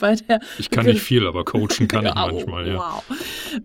Bei 0.00 0.14
der 0.14 0.40
ich 0.58 0.70
kann 0.70 0.86
nicht 0.86 1.02
viel, 1.02 1.26
aber 1.26 1.44
coachen 1.44 1.86
kann 1.86 2.06
ich 2.06 2.14
manchmal, 2.14 2.66
ja. 2.66 2.76
Wow. 2.78 3.04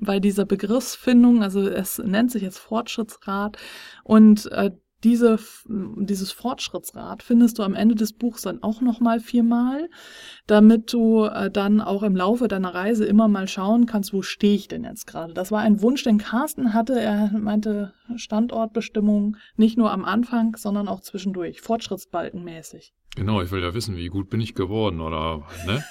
Bei 0.02 0.20
dieser 0.20 0.44
Begriffsfindung, 0.44 1.42
also 1.42 1.66
es 1.68 2.00
nennt 2.00 2.32
sich 2.32 2.44
jetzt 2.44 2.60
Fortschrittsrat 2.60 3.58
und 4.04 4.52
äh, 4.52 4.72
diese, 5.04 5.38
dieses 5.68 6.32
Fortschrittsrad 6.32 7.22
findest 7.22 7.60
du 7.60 7.64
am 7.64 7.76
Ende 7.76 7.96
des 7.96 8.14
Buchs 8.14 8.42
dann 8.42 8.64
auch 8.64 8.82
nochmal 8.82 9.20
viermal, 9.20 9.90
damit 10.48 10.94
du 10.94 11.26
äh, 11.26 11.52
dann 11.52 11.82
auch 11.82 12.04
im 12.04 12.16
Laufe 12.16 12.48
deiner 12.48 12.74
Reise 12.74 13.06
immer 13.06 13.28
mal 13.28 13.48
schauen 13.48 13.86
kannst, 13.86 14.14
wo 14.14 14.22
stehe 14.22 14.56
ich 14.56 14.68
denn 14.68 14.84
jetzt 14.84 15.06
gerade. 15.06 15.34
Das 15.34 15.52
war 15.52 15.60
ein 15.60 15.82
Wunsch, 15.82 16.04
den 16.04 16.18
Carsten 16.18 16.74
hatte. 16.74 17.00
Er 17.00 17.32
meinte 17.38 17.94
Standortbestimmung 18.16 19.38
nicht 19.58 19.78
nur 19.78 19.92
am 19.92 20.06
Anfang, 20.06 20.56
sondern 20.56 20.88
auch 20.88 21.02
zwischendurch, 21.02 21.62
fortschrittsbalkenmäßig. 21.62 22.94
Genau, 23.16 23.42
ich 23.42 23.52
will 23.52 23.62
ja 23.62 23.74
wissen, 23.74 23.96
wie 23.96 24.08
gut 24.08 24.30
bin 24.30 24.42
ich 24.42 24.56
geworden 24.56 25.02
oder, 25.02 25.44
ne? 25.66 25.84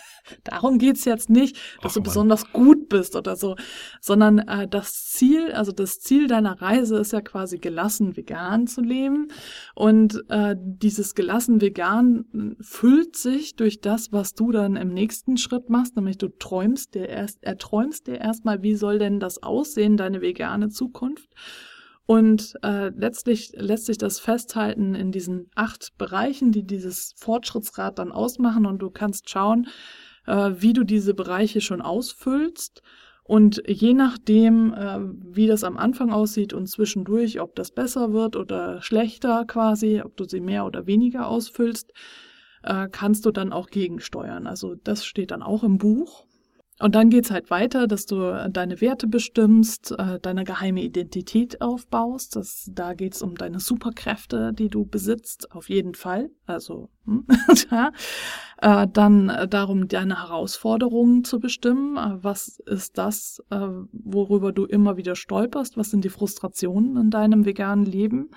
Darum 0.44 0.78
geht's 0.78 1.04
jetzt 1.04 1.30
nicht, 1.30 1.56
dass 1.82 1.92
Ach, 1.92 1.94
du 1.94 2.00
Mann. 2.00 2.04
besonders 2.04 2.52
gut 2.52 2.88
bist 2.88 3.16
oder 3.16 3.36
so, 3.36 3.56
sondern 4.00 4.38
äh, 4.38 4.68
das 4.68 5.04
Ziel, 5.04 5.52
also 5.52 5.72
das 5.72 6.00
Ziel 6.00 6.26
deiner 6.26 6.60
Reise 6.60 6.98
ist 6.98 7.12
ja 7.12 7.20
quasi 7.20 7.58
gelassen 7.58 8.16
vegan 8.16 8.66
zu 8.66 8.80
leben. 8.80 9.28
Und 9.74 10.22
äh, 10.28 10.56
dieses 10.58 11.14
gelassen 11.14 11.60
vegan 11.60 12.56
füllt 12.60 13.16
sich 13.16 13.56
durch 13.56 13.80
das, 13.80 14.12
was 14.12 14.34
du 14.34 14.52
dann 14.52 14.76
im 14.76 14.88
nächsten 14.88 15.36
Schritt 15.36 15.68
machst, 15.68 15.96
nämlich 15.96 16.18
du 16.18 16.28
träumst 16.28 16.94
dir 16.94 17.08
erst, 17.08 17.42
erträumst 17.42 18.06
dir 18.06 18.20
erstmal, 18.20 18.62
wie 18.62 18.74
soll 18.74 18.98
denn 18.98 19.20
das 19.20 19.42
aussehen, 19.42 19.96
deine 19.96 20.20
vegane 20.20 20.68
Zukunft. 20.68 21.28
Und 22.06 22.54
äh, 22.62 22.90
letztlich 22.90 23.52
lässt 23.54 23.86
sich 23.86 23.96
das 23.96 24.20
festhalten 24.20 24.94
in 24.94 25.10
diesen 25.10 25.50
acht 25.54 25.96
Bereichen, 25.96 26.52
die 26.52 26.64
dieses 26.64 27.14
Fortschrittsrad 27.16 27.98
dann 27.98 28.12
ausmachen. 28.12 28.66
Und 28.66 28.80
du 28.80 28.90
kannst 28.90 29.30
schauen, 29.30 29.68
äh, 30.26 30.52
wie 30.56 30.72
du 30.72 30.84
diese 30.84 31.14
Bereiche 31.14 31.60
schon 31.60 31.80
ausfüllst. 31.80 32.82
Und 33.26 33.62
je 33.66 33.94
nachdem, 33.94 34.74
äh, 34.74 34.98
wie 35.00 35.46
das 35.46 35.64
am 35.64 35.78
Anfang 35.78 36.12
aussieht 36.12 36.52
und 36.52 36.66
zwischendurch, 36.66 37.40
ob 37.40 37.54
das 37.56 37.70
besser 37.70 38.12
wird 38.12 38.36
oder 38.36 38.82
schlechter 38.82 39.44
quasi, 39.46 40.02
ob 40.04 40.16
du 40.16 40.24
sie 40.24 40.40
mehr 40.40 40.66
oder 40.66 40.86
weniger 40.86 41.26
ausfüllst, 41.28 41.92
äh, 42.62 42.88
kannst 42.90 43.24
du 43.24 43.30
dann 43.30 43.52
auch 43.52 43.68
gegensteuern. 43.68 44.46
Also 44.46 44.74
das 44.74 45.06
steht 45.06 45.30
dann 45.30 45.42
auch 45.42 45.62
im 45.62 45.78
Buch. 45.78 46.26
Und 46.80 46.96
dann 46.96 47.08
geht's 47.08 47.30
halt 47.30 47.50
weiter, 47.50 47.86
dass 47.86 48.04
du 48.04 48.22
äh, 48.22 48.50
deine 48.50 48.80
Werte 48.80 49.06
bestimmst, 49.06 49.94
äh, 49.96 50.18
deine 50.18 50.42
geheime 50.42 50.82
Identität 50.82 51.60
aufbaust. 51.60 52.34
Das, 52.34 52.68
da 52.72 52.94
geht's 52.94 53.22
um 53.22 53.36
deine 53.36 53.60
Superkräfte, 53.60 54.52
die 54.52 54.68
du 54.68 54.84
besitzt, 54.84 55.52
auf 55.52 55.68
jeden 55.68 55.94
Fall. 55.94 56.30
Also 56.46 56.90
hm, 57.04 57.26
ja. 57.70 57.92
äh, 58.60 58.88
dann 58.92 59.46
darum, 59.48 59.86
deine 59.86 60.22
Herausforderungen 60.22 61.22
zu 61.22 61.38
bestimmen. 61.38 61.96
Was 62.22 62.58
ist 62.66 62.98
das, 62.98 63.40
worüber 63.92 64.52
du 64.52 64.64
immer 64.64 64.96
wieder 64.96 65.14
stolperst? 65.14 65.76
Was 65.76 65.90
sind 65.90 66.04
die 66.04 66.08
Frustrationen 66.08 66.96
in 66.96 67.10
deinem 67.10 67.44
veganen 67.44 67.86
Leben? 67.86 68.30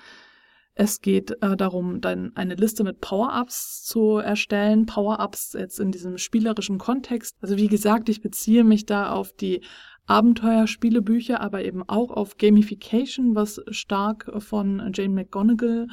Es 0.80 1.00
geht 1.00 1.42
äh, 1.42 1.56
darum, 1.56 2.00
dann 2.00 2.30
eine 2.36 2.54
Liste 2.54 2.84
mit 2.84 3.00
Power-Ups 3.00 3.82
zu 3.82 4.18
erstellen. 4.18 4.86
Power-Ups 4.86 5.54
jetzt 5.54 5.80
in 5.80 5.90
diesem 5.90 6.18
spielerischen 6.18 6.78
Kontext. 6.78 7.36
Also 7.40 7.56
wie 7.56 7.66
gesagt, 7.66 8.08
ich 8.08 8.20
beziehe 8.20 8.62
mich 8.62 8.86
da 8.86 9.10
auf 9.10 9.32
die 9.32 9.62
Abenteuerspielebücher, 10.06 11.40
aber 11.40 11.64
eben 11.64 11.82
auch 11.88 12.12
auf 12.12 12.36
Gamification, 12.36 13.34
was 13.34 13.60
stark 13.70 14.30
von 14.38 14.92
Jane 14.94 15.14
McGonigal 15.14 15.88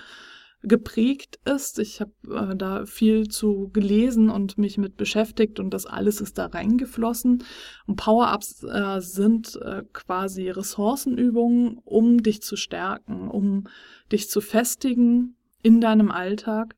geprägt 0.67 1.39
ist. 1.45 1.79
Ich 1.79 2.01
habe 2.01 2.11
äh, 2.29 2.55
da 2.55 2.85
viel 2.85 3.27
zu 3.27 3.69
gelesen 3.71 4.29
und 4.29 4.57
mich 4.57 4.77
mit 4.77 4.97
beschäftigt 4.97 5.59
und 5.59 5.71
das 5.71 5.85
alles 5.85 6.21
ist 6.21 6.37
da 6.37 6.47
reingeflossen. 6.47 7.43
Und 7.87 7.95
Power-Ups 7.95 8.63
äh, 8.63 8.99
sind 8.99 9.59
äh, 9.61 9.83
quasi 9.93 10.49
Ressourcenübungen, 10.49 11.77
um 11.83 12.21
dich 12.21 12.41
zu 12.41 12.55
stärken, 12.55 13.29
um 13.29 13.67
dich 14.11 14.29
zu 14.29 14.41
festigen 14.41 15.37
in 15.61 15.81
deinem 15.81 16.11
Alltag 16.11 16.75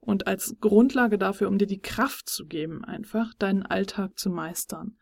und 0.00 0.26
als 0.26 0.56
Grundlage 0.60 1.18
dafür, 1.18 1.48
um 1.48 1.58
dir 1.58 1.66
die 1.66 1.80
Kraft 1.80 2.28
zu 2.28 2.46
geben, 2.46 2.84
einfach 2.84 3.34
deinen 3.34 3.64
Alltag 3.64 4.18
zu 4.18 4.30
meistern. 4.30 4.96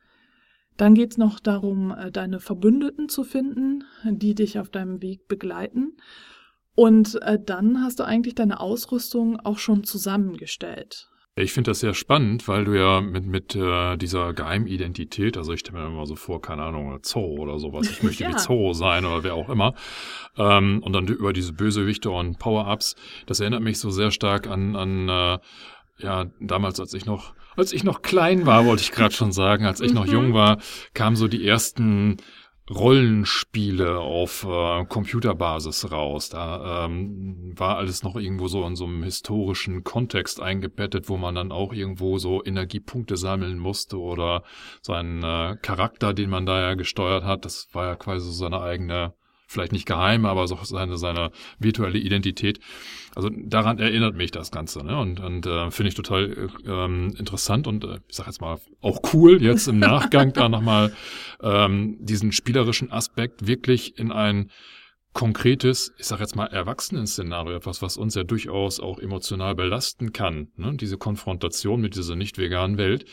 Dann 0.76 0.94
geht's 0.94 1.18
noch 1.18 1.40
darum, 1.40 1.90
äh, 1.90 2.11
deine 2.11 2.40
Verbündeten 2.40 3.09
zu 3.09 3.24
finden, 3.24 3.85
die 4.04 4.35
dich 4.35 4.59
auf 4.59 4.70
deinem 4.70 5.02
Weg 5.02 5.26
begleiten. 5.28 5.96
Und 6.79 7.21
äh, 7.23 7.41
dann 7.45 7.83
hast 7.83 7.99
du 7.99 8.05
eigentlich 8.05 8.37
deine 8.37 8.61
Ausrüstung 8.61 9.41
auch 9.41 9.59
schon 9.59 9.83
zusammengestellt. 9.83 11.09
Ich 11.35 11.53
finde 11.53 11.73
das 11.73 11.81
sehr 11.81 11.93
spannend, 11.93 12.47
weil 12.47 12.67
du 12.67 12.79
ja 12.79 13.01
mit, 13.01 13.27
mit 13.27 13.57
äh, 13.57 13.97
dieser 13.97 14.33
Geheimidentität, 14.33 15.37
also 15.37 15.53
ich 15.53 15.59
stelle 15.59 15.81
mir 15.81 15.87
immer 15.88 16.07
so 16.07 16.14
vor, 16.14 16.41
keine 16.41 16.62
Ahnung, 16.62 16.97
Zoo 17.03 17.37
oder 17.41 17.59
sowas, 17.59 17.91
ich 17.91 18.05
möchte 18.05 18.23
ja. 18.23 18.31
wie 18.31 18.38
Zoo 18.38 18.75
sein 18.75 19.05
oder 19.05 19.25
wer 19.25 19.35
auch 19.35 19.49
immer, 19.49 19.75
ähm, 20.37 20.81
und 20.85 20.93
dann 20.93 21.09
über 21.09 21.33
diese 21.33 21.53
Bösewichte 21.53 22.12
und 22.12 22.38
Power-Ups, 22.38 22.95
das 23.27 23.41
erinnert 23.41 23.62
mich 23.62 23.81
so 23.81 23.91
sehr 23.91 24.12
stark 24.12 24.47
an, 24.47 24.77
an 24.77 25.09
äh, 25.09 25.38
ja, 25.99 26.27
damals, 26.38 26.79
als 26.79 26.95
ich 26.95 27.07
noch, 27.07 27.35
als 27.57 27.73
ich 27.73 27.83
noch 27.83 28.03
klein 28.03 28.47
war, 28.47 28.67
wollte 28.67 28.83
ich 28.85 28.93
gerade 28.93 29.14
schon 29.17 29.33
sagen, 29.33 29.64
als 29.64 29.81
ich 29.81 29.93
noch 29.93 30.07
mhm. 30.07 30.12
jung 30.12 30.33
war, 30.33 30.59
kamen 30.95 31.17
so 31.17 31.27
die 31.27 31.45
ersten 31.45 32.19
Rollenspiele 32.70 33.98
auf 33.98 34.44
äh, 34.44 34.85
Computerbasis 34.87 35.90
raus. 35.90 36.28
Da 36.28 36.87
ähm, 36.87 37.54
war 37.57 37.76
alles 37.76 38.02
noch 38.02 38.16
irgendwo 38.16 38.48
so 38.48 38.64
in 38.66 38.76
so 38.76 38.85
einem 38.85 39.02
historischen 39.02 39.85
Kontext 39.85 40.40
eingebettet, 40.40 41.09
wo 41.09 41.16
man 41.16 41.35
dann 41.35 41.52
auch 41.52 41.72
irgendwo 41.72 42.18
so 42.18 42.44
Energiepunkte 42.44 43.16
sammeln 43.16 43.59
musste 43.59 43.98
oder 43.98 44.42
seinen 44.83 45.22
äh, 45.22 45.57
Charakter, 45.62 46.14
den 46.14 46.31
man 46.31 46.46
da 46.46 46.61
ja 46.61 46.74
gesteuert 46.74 47.24
hat, 47.24 47.44
das 47.44 47.68
war 47.72 47.87
ja 47.87 47.96
quasi 47.96 48.26
so 48.26 48.33
seine 48.33 48.61
eigene 48.61 49.14
vielleicht 49.49 49.73
nicht 49.73 49.87
geheim, 49.87 50.27
aber 50.27 50.47
so 50.47 50.59
seine, 50.63 50.99
seine 50.99 51.33
virtuelle 51.59 51.99
Identität. 51.99 52.61
Also 53.17 53.31
daran 53.31 53.79
erinnert 53.79 54.15
mich 54.15 54.31
das 54.31 54.51
Ganze. 54.51 54.85
Ne? 54.85 54.97
Und, 54.97 55.21
und 55.21 55.47
äh, 55.47 55.71
finde 55.71 55.89
ich 55.89 55.95
total 55.95 56.51
ähm, 56.67 57.15
interessant 57.19 57.67
und 57.67 57.83
äh, 57.83 57.99
ich 58.09 58.17
sag 58.17 58.27
jetzt 58.27 58.41
mal 58.41 58.61
auch 58.81 59.01
cool, 59.13 59.43
jetzt 59.43 59.67
im 59.67 59.79
Nachgang 59.79 60.33
da 60.35 60.49
nochmal 60.49 60.95
ähm, 61.43 61.97
diesen 61.99 62.31
spielerischen 62.31 62.93
Aspekt 62.93 63.47
wirklich 63.47 63.99
in 63.99 64.13
ein 64.13 64.51
konkretes, 65.15 65.93
ich 65.99 66.07
sag 66.07 66.21
jetzt 66.21 66.37
mal 66.37 66.47
Erwachsenen-Szenario, 66.47 67.57
etwas, 67.57 67.81
was 67.81 67.97
uns 67.97 68.15
ja 68.15 68.25
durchaus 68.25 68.79
auch 68.79 68.99
emotional 68.99 69.55
belasten 69.55 70.13
kann, 70.13 70.49
ne? 70.57 70.75
diese 70.77 70.99
Konfrontation 70.99 71.81
mit 71.81 71.97
dieser 71.97 72.15
nicht 72.15 72.37
veganen 72.39 72.77
Welt, 72.77 73.07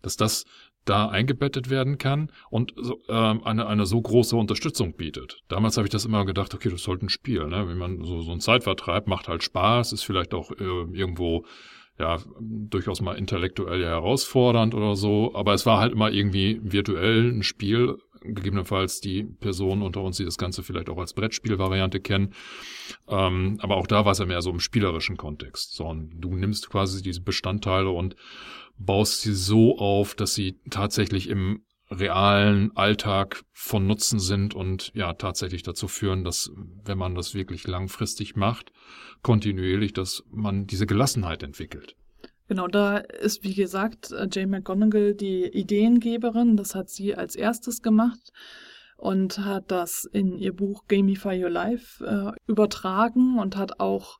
dass 0.00 0.16
das 0.16 0.44
da 0.84 1.08
eingebettet 1.08 1.70
werden 1.70 1.98
kann 1.98 2.30
und 2.50 2.72
so, 2.76 3.00
ähm, 3.08 3.44
eine, 3.44 3.66
eine 3.66 3.86
so 3.86 4.00
große 4.00 4.36
Unterstützung 4.36 4.94
bietet. 4.94 5.42
Damals 5.48 5.76
habe 5.76 5.86
ich 5.86 5.92
das 5.92 6.04
immer 6.04 6.24
gedacht, 6.24 6.54
okay, 6.54 6.70
das 6.70 6.86
halt 6.88 7.02
ein 7.02 7.08
Spiel, 7.08 7.46
ne? 7.46 7.68
Wenn 7.68 7.78
man 7.78 8.04
so, 8.04 8.20
so 8.22 8.32
ein 8.32 8.40
Zeitvertreib 8.40 9.06
macht 9.06 9.28
halt 9.28 9.42
Spaß, 9.42 9.92
ist 9.92 10.02
vielleicht 10.02 10.34
auch 10.34 10.50
äh, 10.52 10.64
irgendwo 10.92 11.44
ja 11.98 12.18
durchaus 12.40 13.00
mal 13.00 13.14
intellektuell 13.14 13.84
herausfordernd 13.84 14.74
oder 14.74 14.96
so, 14.96 15.34
aber 15.34 15.54
es 15.54 15.66
war 15.66 15.78
halt 15.78 15.92
immer 15.92 16.10
irgendwie 16.10 16.60
virtuell 16.62 17.30
ein 17.30 17.42
Spiel, 17.42 17.98
gegebenenfalls 18.24 19.00
die 19.00 19.24
Personen 19.24 19.82
unter 19.82 20.00
uns, 20.02 20.16
die 20.16 20.24
das 20.24 20.38
Ganze 20.38 20.62
vielleicht 20.62 20.88
auch 20.88 20.98
als 20.98 21.12
Brettspielvariante 21.12 22.00
kennen. 22.00 22.34
Ähm, 23.08 23.58
aber 23.60 23.76
auch 23.76 23.86
da 23.86 24.04
war 24.04 24.12
es 24.12 24.18
ja 24.18 24.26
mehr 24.26 24.42
so 24.42 24.50
im 24.50 24.60
spielerischen 24.60 25.16
Kontext. 25.16 25.74
So, 25.74 25.86
und 25.86 26.12
du 26.20 26.34
nimmst 26.34 26.70
quasi 26.70 27.02
diese 27.02 27.20
Bestandteile 27.20 27.90
und 27.90 28.16
baust 28.84 29.22
sie 29.22 29.34
so 29.34 29.78
auf, 29.78 30.14
dass 30.14 30.34
sie 30.34 30.58
tatsächlich 30.70 31.28
im 31.28 31.64
realen 31.90 32.74
Alltag 32.76 33.42
von 33.52 33.86
Nutzen 33.86 34.18
sind 34.18 34.54
und 34.54 34.90
ja 34.94 35.12
tatsächlich 35.12 35.62
dazu 35.62 35.88
führen, 35.88 36.24
dass 36.24 36.50
wenn 36.84 36.98
man 36.98 37.14
das 37.14 37.34
wirklich 37.34 37.66
langfristig 37.66 38.34
macht, 38.34 38.72
kontinuierlich, 39.22 39.92
dass 39.92 40.24
man 40.30 40.66
diese 40.66 40.86
Gelassenheit 40.86 41.42
entwickelt. 41.42 41.96
Genau, 42.48 42.66
da 42.66 42.98
ist 42.98 43.44
wie 43.44 43.54
gesagt 43.54 44.12
Jane 44.30 44.48
McGonigal 44.48 45.14
die 45.14 45.44
Ideengeberin. 45.44 46.56
Das 46.56 46.74
hat 46.74 46.90
sie 46.90 47.14
als 47.14 47.36
erstes 47.36 47.82
gemacht 47.82 48.32
und 48.96 49.38
hat 49.38 49.70
das 49.70 50.04
in 50.04 50.36
ihr 50.36 50.54
Buch 50.54 50.84
Gamify 50.88 51.42
Your 51.42 51.50
Life 51.50 52.04
äh, 52.04 52.32
übertragen 52.50 53.38
und 53.38 53.56
hat 53.56 53.80
auch 53.80 54.18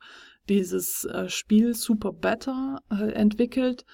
dieses 0.48 1.04
äh, 1.04 1.28
Spiel 1.28 1.74
Super 1.74 2.12
Better 2.12 2.80
äh, 2.90 3.12
entwickelt 3.12 3.84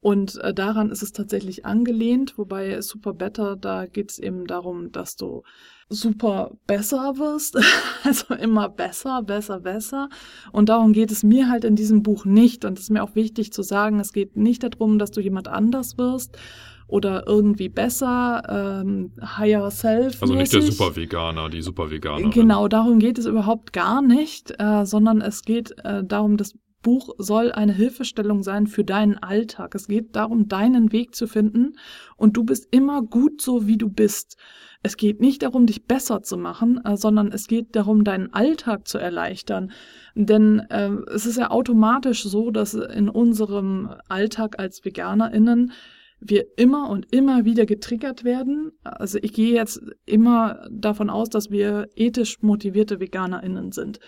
und 0.00 0.36
äh, 0.36 0.54
daran 0.54 0.90
ist 0.90 1.02
es 1.02 1.12
tatsächlich 1.12 1.66
angelehnt, 1.66 2.38
wobei 2.38 2.80
Super 2.82 3.14
Better, 3.14 3.56
da 3.56 3.86
geht 3.86 4.12
es 4.12 4.18
eben 4.18 4.46
darum, 4.46 4.92
dass 4.92 5.16
du 5.16 5.42
super 5.88 6.52
besser 6.66 7.14
wirst, 7.16 7.58
also 8.04 8.34
immer 8.34 8.68
besser, 8.68 9.22
besser, 9.22 9.60
besser. 9.60 10.08
Und 10.52 10.68
darum 10.68 10.92
geht 10.92 11.10
es 11.10 11.24
mir 11.24 11.48
halt 11.48 11.64
in 11.64 11.74
diesem 11.74 12.02
Buch 12.02 12.24
nicht. 12.24 12.64
Und 12.64 12.78
es 12.78 12.84
ist 12.84 12.90
mir 12.90 13.02
auch 13.02 13.16
wichtig 13.16 13.52
zu 13.52 13.62
sagen, 13.62 13.98
es 13.98 14.12
geht 14.12 14.36
nicht 14.36 14.62
darum, 14.62 14.98
dass 14.98 15.10
du 15.10 15.20
jemand 15.20 15.48
anders 15.48 15.98
wirst 15.98 16.38
oder 16.86 17.26
irgendwie 17.26 17.68
besser, 17.68 18.82
ähm, 18.82 19.12
higher 19.20 19.70
self. 19.70 20.22
Also 20.22 20.34
nicht 20.34 20.52
der 20.52 20.62
Super-Veganer, 20.62 21.50
die 21.50 21.60
Super-Veganer. 21.60 22.30
Genau, 22.30 22.68
darum 22.68 22.98
geht 22.98 23.18
es 23.18 23.26
überhaupt 23.26 23.72
gar 23.72 24.00
nicht, 24.00 24.54
äh, 24.58 24.86
sondern 24.86 25.20
es 25.20 25.42
geht 25.42 25.74
äh, 25.84 26.04
darum, 26.04 26.36
dass 26.36 26.54
Buch 26.88 27.14
soll 27.18 27.52
eine 27.52 27.74
Hilfestellung 27.74 28.42
sein 28.42 28.66
für 28.66 28.82
deinen 28.82 29.18
Alltag. 29.18 29.74
Es 29.74 29.88
geht 29.88 30.16
darum, 30.16 30.48
deinen 30.48 30.90
Weg 30.90 31.14
zu 31.14 31.26
finden 31.26 31.74
und 32.16 32.34
du 32.38 32.44
bist 32.44 32.66
immer 32.70 33.02
gut 33.02 33.42
so, 33.42 33.66
wie 33.66 33.76
du 33.76 33.90
bist. 33.90 34.38
Es 34.82 34.96
geht 34.96 35.20
nicht 35.20 35.42
darum, 35.42 35.66
dich 35.66 35.84
besser 35.84 36.22
zu 36.22 36.38
machen, 36.38 36.82
äh, 36.82 36.96
sondern 36.96 37.30
es 37.30 37.46
geht 37.46 37.76
darum, 37.76 38.04
deinen 38.04 38.32
Alltag 38.32 38.88
zu 38.88 38.96
erleichtern. 38.96 39.70
Denn 40.14 40.60
äh, 40.70 40.92
es 41.12 41.26
ist 41.26 41.36
ja 41.36 41.50
automatisch 41.50 42.22
so, 42.22 42.50
dass 42.50 42.72
in 42.72 43.10
unserem 43.10 43.90
Alltag 44.08 44.58
als 44.58 44.82
VeganerInnen 44.82 45.72
wir 46.20 46.46
immer 46.56 46.88
und 46.88 47.12
immer 47.12 47.44
wieder 47.44 47.66
getriggert 47.66 48.24
werden. 48.24 48.72
Also 48.82 49.18
ich 49.20 49.34
gehe 49.34 49.52
jetzt 49.52 49.82
immer 50.06 50.66
davon 50.70 51.10
aus, 51.10 51.28
dass 51.28 51.50
wir 51.50 51.90
ethisch 51.96 52.40
motivierte 52.40 52.98
VeganerInnen 52.98 53.72
sind 53.72 54.00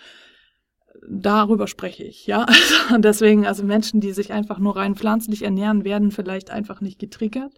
darüber 1.07 1.67
spreche 1.67 2.03
ich, 2.03 2.27
ja. 2.27 2.45
Also 2.89 2.97
deswegen, 2.99 3.45
also 3.45 3.63
Menschen, 3.63 4.01
die 4.01 4.11
sich 4.11 4.31
einfach 4.33 4.59
nur 4.59 4.75
rein 4.75 4.95
pflanzlich 4.95 5.43
ernähren, 5.43 5.83
werden 5.83 6.11
vielleicht 6.11 6.51
einfach 6.51 6.81
nicht 6.81 6.99
getriggert. 6.99 7.53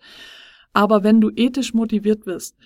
Aber 0.74 1.04
wenn 1.04 1.22
du 1.22 1.32
ethisch 1.36 1.74
motiviert 1.74 2.26
bist, 2.26 2.58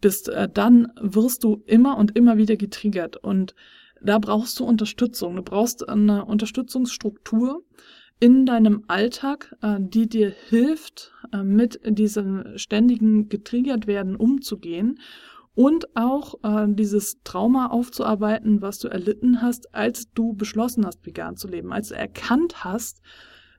bist, 0.00 0.28
äh, 0.28 0.48
dann 0.52 0.92
wirst 1.00 1.44
du 1.44 1.62
immer 1.66 1.98
und 1.98 2.16
immer 2.16 2.36
wieder 2.36 2.56
getriggert. 2.56 3.16
Und 3.16 3.54
da 4.00 4.18
brauchst 4.18 4.58
du 4.60 4.64
Unterstützung. 4.64 5.36
Du 5.36 5.42
brauchst 5.42 5.88
eine 5.88 6.24
Unterstützungsstruktur 6.24 7.64
in 8.20 8.46
deinem 8.46 8.84
Alltag, 8.86 9.54
äh, 9.62 9.76
die 9.78 10.08
dir 10.08 10.32
hilft, 10.48 11.12
äh, 11.32 11.42
mit 11.42 11.80
diesem 11.84 12.56
ständigen 12.56 13.28
getriggert 13.28 13.86
werden 13.86 14.16
umzugehen 14.16 15.00
und 15.56 15.96
auch 15.96 16.34
äh, 16.42 16.66
dieses 16.68 17.22
Trauma 17.24 17.68
aufzuarbeiten, 17.68 18.60
was 18.60 18.78
du 18.78 18.88
erlitten 18.88 19.40
hast, 19.40 19.74
als 19.74 20.12
du 20.12 20.34
beschlossen 20.34 20.86
hast, 20.86 21.04
vegan 21.04 21.36
zu 21.36 21.48
leben, 21.48 21.72
als 21.72 21.88
du 21.88 21.94
erkannt 21.94 22.62
hast, 22.62 23.00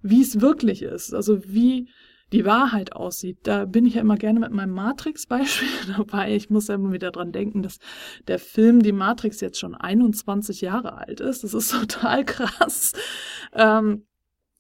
wie 0.04 0.22
es 0.22 0.40
wirklich 0.40 0.84
ist, 0.84 1.14
also 1.14 1.44
wie 1.44 1.90
die 2.32 2.46
Wahrheit 2.46 2.94
aussieht. 2.94 3.40
Da 3.44 3.66
bin 3.66 3.86
ich 3.86 3.96
ja 3.96 4.02
immer 4.02 4.18
gerne 4.18 4.40
mit 4.40 4.52
meinem 4.52 4.74
Matrix-Beispiel 4.74 5.68
dabei. 5.98 6.36
Ich 6.36 6.52
muss 6.52 6.68
ja 6.68 6.76
immer 6.76 6.92
wieder 6.92 7.12
dran 7.12 7.32
denken, 7.32 7.64
dass 7.64 7.80
der 8.28 8.38
Film 8.38 8.84
Die 8.84 8.92
Matrix 8.92 9.42
jetzt 9.42 9.60
schon 9.60 9.74
21 9.74 10.62
Jahre 10.62 10.98
alt 10.98 11.20
ist. 11.20 11.44
Das 11.44 11.56
ist 11.56 11.72
total 11.80 12.26
krass. 12.26 12.94
Ähm, 13.54 14.06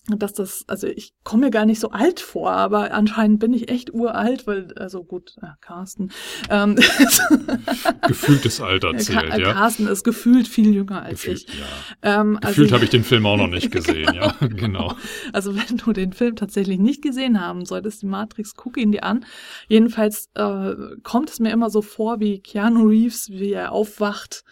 dass 0.07 0.33
das, 0.33 0.63
also 0.67 0.87
ich 0.87 1.13
komme 1.23 1.45
mir 1.45 1.51
gar 1.51 1.65
nicht 1.65 1.79
so 1.79 1.91
alt 1.91 2.21
vor, 2.21 2.51
aber 2.51 2.93
anscheinend 2.93 3.39
bin 3.39 3.53
ich 3.53 3.69
echt 3.69 3.93
uralt, 3.93 4.47
weil, 4.47 4.73
also 4.75 5.03
gut, 5.03 5.35
äh, 5.41 5.47
Carsten. 5.59 6.11
Ähm, 6.49 6.75
Gefühltes 8.07 8.61
Alter 8.61 8.95
zählt, 8.97 9.29
Ka 9.29 9.37
ja. 9.37 9.53
Carsten 9.53 9.87
ist 9.87 10.03
gefühlt 10.03 10.47
viel 10.47 10.73
jünger 10.73 11.03
als 11.03 11.23
gefühlt, 11.23 11.45
ich. 11.49 11.59
Ja. 11.59 12.21
Ähm, 12.21 12.37
also 12.37 12.47
gefühlt 12.47 12.67
also, 12.67 12.75
habe 12.75 12.83
ich 12.85 12.89
den 12.89 13.03
Film 13.03 13.25
auch 13.25 13.37
noch 13.37 13.47
nicht 13.47 13.69
gesehen, 13.77 14.13
ja, 14.13 14.33
genau. 14.39 14.95
Also 15.33 15.55
wenn 15.55 15.77
du 15.77 15.91
den 15.91 16.13
Film 16.13 16.37
tatsächlich 16.37 16.79
nicht 16.79 17.01
gesehen 17.01 17.41
haben 17.41 17.65
solltest, 17.65 18.01
die 18.01 18.07
Matrix, 18.07 18.55
guck 18.55 18.77
ihn 18.77 18.93
dir 18.93 19.03
an. 19.03 19.25
Jedenfalls 19.67 20.29
äh, 20.35 20.73
kommt 21.03 21.29
es 21.29 21.39
mir 21.39 21.51
immer 21.51 21.69
so 21.69 21.81
vor, 21.81 22.21
wie 22.21 22.39
Keanu 22.39 22.87
Reeves, 22.87 23.29
wie 23.29 23.51
er 23.51 23.73
aufwacht 23.73 24.43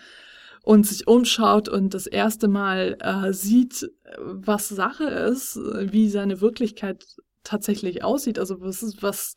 und 0.66 0.88
sich 0.88 1.08
umschaut 1.08 1.70
und 1.70 1.94
das 1.94 2.08
erste 2.08 2.48
Mal 2.48 2.98
äh, 3.00 3.32
sieht, 3.34 3.88
was 4.18 4.68
Sache 4.68 5.04
ist, 5.04 5.58
wie 5.58 6.10
seine 6.10 6.42
Wirklichkeit 6.42 7.06
tatsächlich 7.44 8.04
aussieht, 8.04 8.40
also 8.40 8.60
was 8.62 8.82
ist 8.82 9.04
was, 9.04 9.36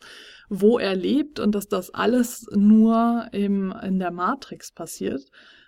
wo 0.49 0.79
er 0.79 0.97
lebt 0.97 1.39
und 1.39 1.55
dass 1.55 1.69
das 1.69 1.93
alles 1.93 2.47
nur 2.53 3.29
im, 3.33 3.75
in 3.83 3.99
der 3.99 4.11
Matrix 4.11 4.73
passiert, 4.73 5.21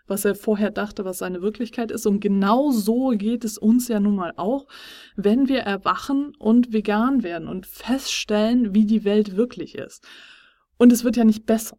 was 0.07 0.25
er 0.25 0.35
vorher 0.35 0.71
dachte, 0.71 1.05
was 1.05 1.19
seine 1.19 1.43
Wirklichkeit 1.43 1.91
ist. 1.91 2.07
Und 2.07 2.21
genau 2.21 2.71
so 2.71 3.11
geht 3.11 3.45
es 3.45 3.59
uns 3.59 3.87
ja 3.89 4.01
nun 4.01 4.17
mal 4.17 4.33
auch, 4.37 4.67
wenn 5.15 5.47
wir 5.47 5.61
erwachen 5.61 6.33
und 6.39 6.73
vegan 6.73 7.23
werden 7.23 7.49
und 7.49 7.67
feststellen, 7.67 8.75
wie 8.75 8.87
die 8.87 9.05
Welt 9.05 9.37
wirklich 9.37 9.75
ist. 9.75 10.07
Und 10.79 10.91
es 10.91 11.05
wird 11.05 11.19
ja 11.19 11.25
nicht 11.25 11.45
besser. 11.45 11.77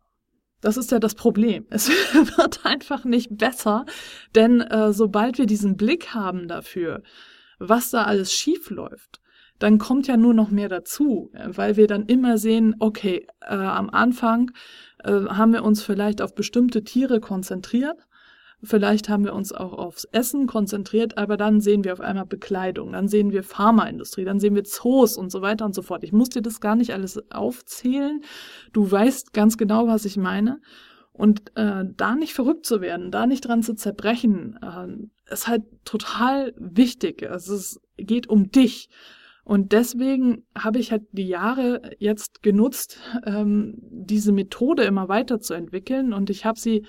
Das 0.62 0.78
ist 0.78 0.92
ja 0.92 1.00
das 1.00 1.16
Problem. 1.16 1.66
Es 1.70 1.90
wird 2.38 2.66
einfach 2.66 3.04
nicht 3.04 3.38
besser, 3.38 3.86
denn 4.36 4.62
äh, 4.62 4.94
sobald 4.94 5.38
wir 5.38 5.46
diesen 5.48 5.76
Blick 5.76 6.14
haben 6.14 6.48
dafür, 6.48 7.02
was 7.60 7.92
da 7.92 8.04
alles 8.04 8.32
schief 8.32 8.70
läuft, 8.70 9.22
dann 9.60 9.78
kommt 9.78 10.08
ja 10.08 10.18
nur 10.18 10.34
noch 10.34 10.50
mehr 10.50 10.70
dazu, 10.70 11.32
weil 11.46 11.78
wir 11.78 11.86
dann 11.86 12.06
immer 12.06 12.38
sehen, 12.40 12.76
okay, 12.80 13.28
äh, 13.42 13.54
am 13.54 13.92
Anfang 13.92 14.52
äh, 15.04 15.12
haben 15.12 15.54
wir 15.54 15.64
uns 15.64 15.84
vielleicht 15.84 16.22
auf 16.22 16.34
bestimmte 16.34 16.84
Tiere 16.84 17.20
konzentriert, 17.20 17.98
Vielleicht 18.64 19.10
haben 19.10 19.24
wir 19.24 19.34
uns 19.34 19.52
auch 19.52 19.74
aufs 19.74 20.06
Essen 20.06 20.46
konzentriert, 20.46 21.18
aber 21.18 21.36
dann 21.36 21.62
sehen 21.62 21.84
wir 21.84 21.94
auf 21.94 22.00
einmal 22.00 22.28
Bekleidung, 22.28 22.92
dann 22.92 23.08
sehen 23.08 23.32
wir 23.32 23.44
Pharmaindustrie, 23.44 24.24
dann 24.24 24.40
sehen 24.40 24.54
wir 24.54 24.64
Zoos 24.64 25.18
und 25.18 25.32
so 25.32 25.42
weiter 25.42 25.66
und 25.66 25.74
so 25.74 25.82
fort. 25.82 26.04
Ich 26.04 26.12
muss 26.12 26.30
dir 26.30 26.44
das 26.44 26.62
gar 26.62 26.76
nicht 26.76 26.94
alles 26.94 27.20
aufzählen. 27.32 28.22
Du 28.72 28.90
weißt 28.90 29.34
ganz 29.34 29.58
genau, 29.58 29.88
was 29.88 30.06
ich 30.06 30.16
meine. 30.18 30.62
Und 31.12 31.56
äh, 31.56 31.84
da 31.98 32.16
nicht 32.16 32.34
verrückt 32.34 32.66
zu 32.66 32.82
werden, 32.82 33.12
da 33.12 33.26
nicht 33.26 33.42
dran 33.42 33.64
zu 33.64 33.74
zerbrechen, 33.74 34.58
äh, 34.62 35.34
ist 35.34 35.48
halt 35.48 35.64
total 35.84 36.54
wichtig. 36.58 37.30
Also 37.30 37.56
es 37.56 37.82
geht 37.98 38.30
um 38.30 38.52
dich. 38.52 38.90
Und 39.44 39.72
deswegen 39.72 40.46
habe 40.56 40.80
ich 40.80 40.92
halt 40.92 41.04
die 41.12 41.28
Jahre 41.28 41.82
jetzt 41.98 42.44
genutzt, 42.44 43.00
ähm, 43.26 43.74
diese 43.82 44.32
Methode 44.32 44.84
immer 44.84 45.10
weiterzuentwickeln. 45.10 46.14
Und 46.14 46.30
ich 46.30 46.46
habe 46.46 46.60
sie 46.60 46.86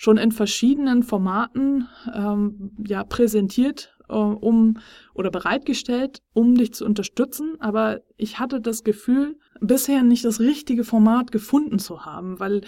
schon 0.00 0.16
in 0.16 0.32
verschiedenen 0.32 1.02
Formaten 1.02 1.86
ähm, 2.14 2.70
ja 2.88 3.04
präsentiert, 3.04 3.94
äh, 4.08 4.14
um 4.14 4.78
oder 5.12 5.30
bereitgestellt, 5.30 6.22
um 6.32 6.54
dich 6.54 6.72
zu 6.72 6.86
unterstützen. 6.86 7.56
Aber 7.58 8.00
ich 8.16 8.38
hatte 8.38 8.62
das 8.62 8.82
Gefühl, 8.82 9.36
bisher 9.60 10.02
nicht 10.02 10.24
das 10.24 10.40
richtige 10.40 10.84
Format 10.84 11.32
gefunden 11.32 11.78
zu 11.78 12.06
haben, 12.06 12.40
weil 12.40 12.62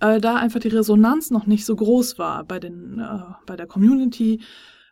äh, 0.00 0.20
da 0.20 0.34
einfach 0.34 0.58
die 0.58 0.74
Resonanz 0.74 1.30
noch 1.30 1.46
nicht 1.46 1.64
so 1.64 1.76
groß 1.76 2.18
war 2.18 2.42
bei 2.42 2.58
den 2.58 2.98
äh, 2.98 3.32
bei 3.46 3.54
der 3.54 3.68
Community 3.68 4.40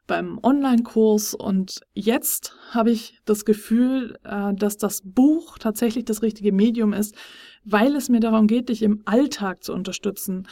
beim 0.07 0.39
Online-Kurs 0.45 1.35
und 1.35 1.81
jetzt 1.93 2.55
habe 2.71 2.93
ich 2.93 3.19
das 3.25 3.45
Gefühl, 3.45 4.17
äh, 4.23 4.55
dass 4.55 4.77
das 4.77 5.03
Buch 5.05 5.59
tatsächlich 5.59 6.05
das 6.05 6.23
richtige 6.23 6.53
Medium 6.53 6.93
ist, 6.93 7.17
weil 7.65 7.97
es 7.97 8.09
mir 8.09 8.21
darum 8.21 8.47
geht, 8.47 8.69
dich 8.69 8.83
im 8.83 9.03
Alltag 9.07 9.65
zu 9.65 9.73
unterstützen 9.73 10.47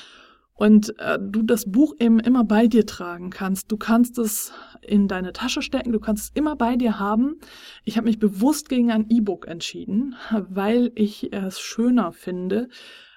und 0.59 0.99
äh, 0.99 1.21
du 1.23 1.43
das 1.43 1.71
Buch 1.71 1.95
eben 2.01 2.19
immer 2.19 2.43
bei 2.43 2.67
dir 2.67 2.85
tragen 2.85 3.31
kannst. 3.31 3.71
Du 3.71 3.77
kannst 3.77 4.19
es 4.19 4.53
in 4.83 5.07
deine 5.07 5.33
Tasche 5.33 5.63
stecken, 5.63 5.93
du 5.93 6.01
kannst 6.01 6.25
es 6.25 6.31
immer 6.35 6.57
bei 6.57 6.75
dir 6.75 6.99
haben. 6.99 7.39
Ich 7.85 7.97
habe 7.97 8.09
mich 8.09 8.19
bewusst 8.19 8.69
gegen 8.69 8.91
ein 8.91 9.07
E-Book 9.09 9.47
entschieden, 9.47 10.17
weil 10.33 10.91
ich 10.97 11.33
es 11.33 11.61
schöner 11.61 12.11
finde, 12.11 12.69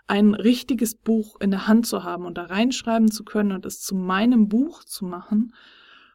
ein 0.05 0.35
richtiges 0.35 0.93
Buch 0.93 1.41
in 1.41 1.49
der 1.49 1.67
Hand 1.67 1.87
zu 1.87 2.03
haben 2.03 2.25
und 2.25 2.37
da 2.37 2.43
reinschreiben 2.43 3.09
zu 3.09 3.23
können 3.23 3.53
und 3.53 3.65
es 3.65 3.81
zu 3.81 3.95
meinem 3.95 4.47
Buch 4.47 4.83
zu 4.83 5.05
machen 5.05 5.55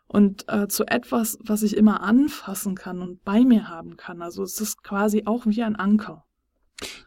und 0.06 0.44
äh, 0.46 0.68
zu 0.68 0.86
etwas, 0.86 1.38
was 1.42 1.64
ich 1.64 1.76
immer 1.76 2.02
anfassen 2.02 2.76
kann 2.76 3.02
und 3.02 3.24
bei 3.24 3.40
mir 3.44 3.68
haben 3.68 3.96
kann. 3.96 4.22
Also 4.22 4.44
es 4.44 4.60
ist 4.60 4.84
quasi 4.84 5.24
auch 5.26 5.44
wie 5.44 5.64
ein 5.64 5.74
Anker. 5.74 6.24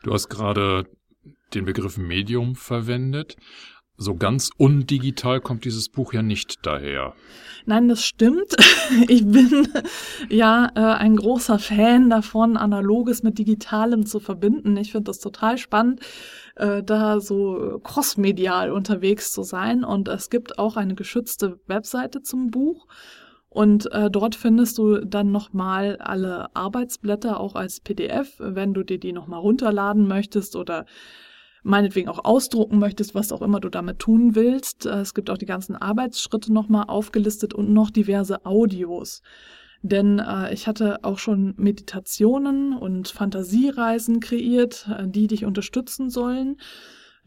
Du 0.03 0.11
hast 0.11 0.27
gerade 0.27 0.89
den 1.53 1.63
Begriff 1.63 1.97
Medium 1.97 2.55
verwendet 2.55 3.37
so 3.99 4.15
ganz 4.15 4.49
undigital 4.57 5.41
kommt 5.41 5.65
dieses 5.65 5.89
Buch 5.89 6.13
ja 6.13 6.21
nicht 6.21 6.65
daher. 6.65 7.13
Nein, 7.65 7.87
das 7.89 8.03
stimmt. 8.03 8.55
Ich 9.07 9.23
bin 9.23 9.67
ja 10.29 10.71
äh, 10.73 10.79
ein 10.79 11.15
großer 11.15 11.59
Fan 11.59 12.09
davon, 12.09 12.57
Analoges 12.57 13.21
mit 13.21 13.37
Digitalem 13.37 14.05
zu 14.05 14.19
verbinden. 14.19 14.75
Ich 14.77 14.91
finde 14.91 15.09
das 15.11 15.19
total 15.19 15.59
spannend, 15.59 15.99
äh, 16.55 16.81
da 16.81 17.19
so 17.19 17.79
crossmedial 17.83 18.71
unterwegs 18.71 19.31
zu 19.31 19.43
sein. 19.43 19.83
Und 19.83 20.07
es 20.07 20.31
gibt 20.31 20.57
auch 20.57 20.75
eine 20.75 20.95
geschützte 20.95 21.59
Webseite 21.67 22.23
zum 22.23 22.49
Buch. 22.49 22.87
Und 23.49 23.91
äh, 23.91 24.09
dort 24.09 24.35
findest 24.35 24.77
du 24.77 25.05
dann 25.05 25.31
nochmal 25.31 25.97
alle 25.97 26.55
Arbeitsblätter 26.55 27.39
auch 27.39 27.55
als 27.55 27.79
PDF, 27.79 28.35
wenn 28.39 28.73
du 28.73 28.83
dir 28.83 28.99
die 28.99 29.13
nochmal 29.13 29.41
runterladen 29.41 30.07
möchtest 30.07 30.55
oder 30.55 30.85
meinetwegen 31.63 32.09
auch 32.09 32.23
ausdrucken 32.23 32.79
möchtest, 32.79 33.15
was 33.15 33.31
auch 33.31 33.41
immer 33.41 33.59
du 33.59 33.69
damit 33.69 33.99
tun 33.99 34.35
willst. 34.35 34.85
Äh, 34.85 35.01
es 35.01 35.13
gibt 35.13 35.29
auch 35.29 35.37
die 35.37 35.45
ganzen 35.45 35.75
Arbeitsschritte 35.75 36.53
nochmal 36.53 36.85
aufgelistet 36.87 37.53
und 37.53 37.71
noch 37.71 37.89
diverse 37.91 38.45
Audios. 38.45 39.21
Denn 39.81 40.19
äh, 40.19 40.53
ich 40.53 40.67
hatte 40.67 41.03
auch 41.03 41.19
schon 41.19 41.53
Meditationen 41.57 42.73
und 42.73 43.07
Fantasiereisen 43.07 44.19
kreiert, 44.19 44.89
äh, 44.89 45.07
die 45.07 45.27
dich 45.27 45.45
unterstützen 45.45 46.09
sollen 46.09 46.57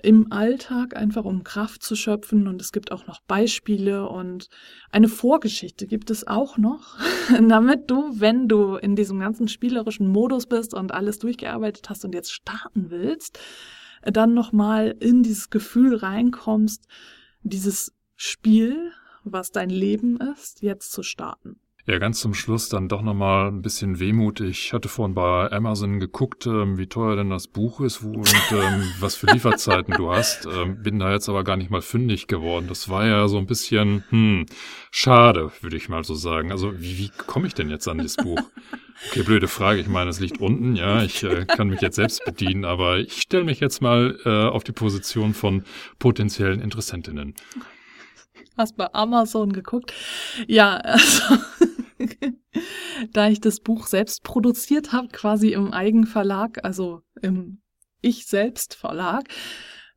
im 0.02 0.32
Alltag, 0.32 0.96
einfach 0.96 1.24
um 1.24 1.44
Kraft 1.44 1.82
zu 1.82 1.96
schöpfen. 1.96 2.48
Und 2.48 2.60
es 2.60 2.72
gibt 2.72 2.92
auch 2.92 3.06
noch 3.06 3.20
Beispiele 3.26 4.08
und 4.08 4.48
eine 4.90 5.08
Vorgeschichte 5.08 5.86
gibt 5.86 6.10
es 6.10 6.26
auch 6.26 6.58
noch, 6.58 6.98
damit 7.48 7.90
du, 7.90 8.20
wenn 8.20 8.48
du 8.48 8.76
in 8.76 8.96
diesem 8.96 9.20
ganzen 9.20 9.48
spielerischen 9.48 10.08
Modus 10.08 10.46
bist 10.46 10.74
und 10.74 10.92
alles 10.92 11.18
durchgearbeitet 11.18 11.88
hast 11.88 12.04
und 12.04 12.14
jetzt 12.14 12.32
starten 12.32 12.90
willst, 12.90 13.38
dann 14.02 14.34
nochmal 14.34 14.96
in 15.00 15.22
dieses 15.22 15.50
Gefühl 15.50 15.96
reinkommst, 15.96 16.86
dieses 17.42 17.94
Spiel, 18.16 18.92
was 19.24 19.52
dein 19.52 19.70
Leben 19.70 20.18
ist, 20.20 20.62
jetzt 20.62 20.92
zu 20.92 21.02
starten. 21.02 21.61
Ja, 21.84 21.98
ganz 21.98 22.20
zum 22.20 22.32
Schluss 22.32 22.68
dann 22.68 22.88
doch 22.88 23.02
nochmal 23.02 23.48
ein 23.48 23.60
bisschen 23.60 23.98
Wehmut. 23.98 24.38
Ich 24.38 24.72
hatte 24.72 24.88
vorhin 24.88 25.16
bei 25.16 25.50
Amazon 25.50 25.98
geguckt, 25.98 26.46
ähm, 26.46 26.78
wie 26.78 26.86
teuer 26.86 27.16
denn 27.16 27.28
das 27.28 27.48
Buch 27.48 27.80
ist 27.80 28.04
und 28.04 28.28
ähm, 28.52 28.84
was 29.00 29.16
für 29.16 29.26
Lieferzeiten 29.26 29.92
du 29.94 30.12
hast. 30.12 30.46
Ähm, 30.46 30.80
bin 30.80 31.00
da 31.00 31.10
jetzt 31.10 31.28
aber 31.28 31.42
gar 31.42 31.56
nicht 31.56 31.70
mal 31.70 31.82
fündig 31.82 32.28
geworden. 32.28 32.66
Das 32.68 32.88
war 32.88 33.04
ja 33.04 33.26
so 33.26 33.36
ein 33.36 33.46
bisschen, 33.46 34.04
hm, 34.10 34.46
schade, 34.92 35.50
würde 35.60 35.76
ich 35.76 35.88
mal 35.88 36.04
so 36.04 36.14
sagen. 36.14 36.52
Also 36.52 36.80
wie, 36.80 36.98
wie 36.98 37.10
komme 37.26 37.48
ich 37.48 37.54
denn 37.54 37.68
jetzt 37.68 37.88
an 37.88 37.98
das 37.98 38.14
Buch? 38.14 38.40
Okay, 39.08 39.24
blöde 39.24 39.48
Frage. 39.48 39.80
Ich 39.80 39.88
meine, 39.88 40.10
es 40.10 40.20
liegt 40.20 40.40
unten. 40.40 40.76
Ja, 40.76 41.02
ich 41.02 41.24
äh, 41.24 41.46
kann 41.46 41.66
mich 41.66 41.80
jetzt 41.80 41.96
selbst 41.96 42.24
bedienen, 42.24 42.64
aber 42.64 42.98
ich 42.98 43.22
stelle 43.22 43.42
mich 43.42 43.58
jetzt 43.58 43.82
mal 43.82 44.16
äh, 44.24 44.28
auf 44.28 44.62
die 44.62 44.70
Position 44.70 45.34
von 45.34 45.64
potenziellen 45.98 46.60
Interessentinnen. 46.60 47.34
Hast 48.56 48.76
bei 48.76 48.92
Amazon 48.92 49.52
geguckt? 49.52 49.94
Ja, 50.46 50.76
also 50.76 51.38
da 53.12 53.28
ich 53.28 53.40
das 53.40 53.60
Buch 53.60 53.86
selbst 53.86 54.22
produziert 54.22 54.92
habe, 54.92 55.08
quasi 55.08 55.52
im 55.52 55.72
Eigenverlag, 55.72 56.64
also 56.64 57.02
im 57.20 57.60
Ich 58.00 58.26
selbst 58.26 58.74
Verlag, 58.74 59.28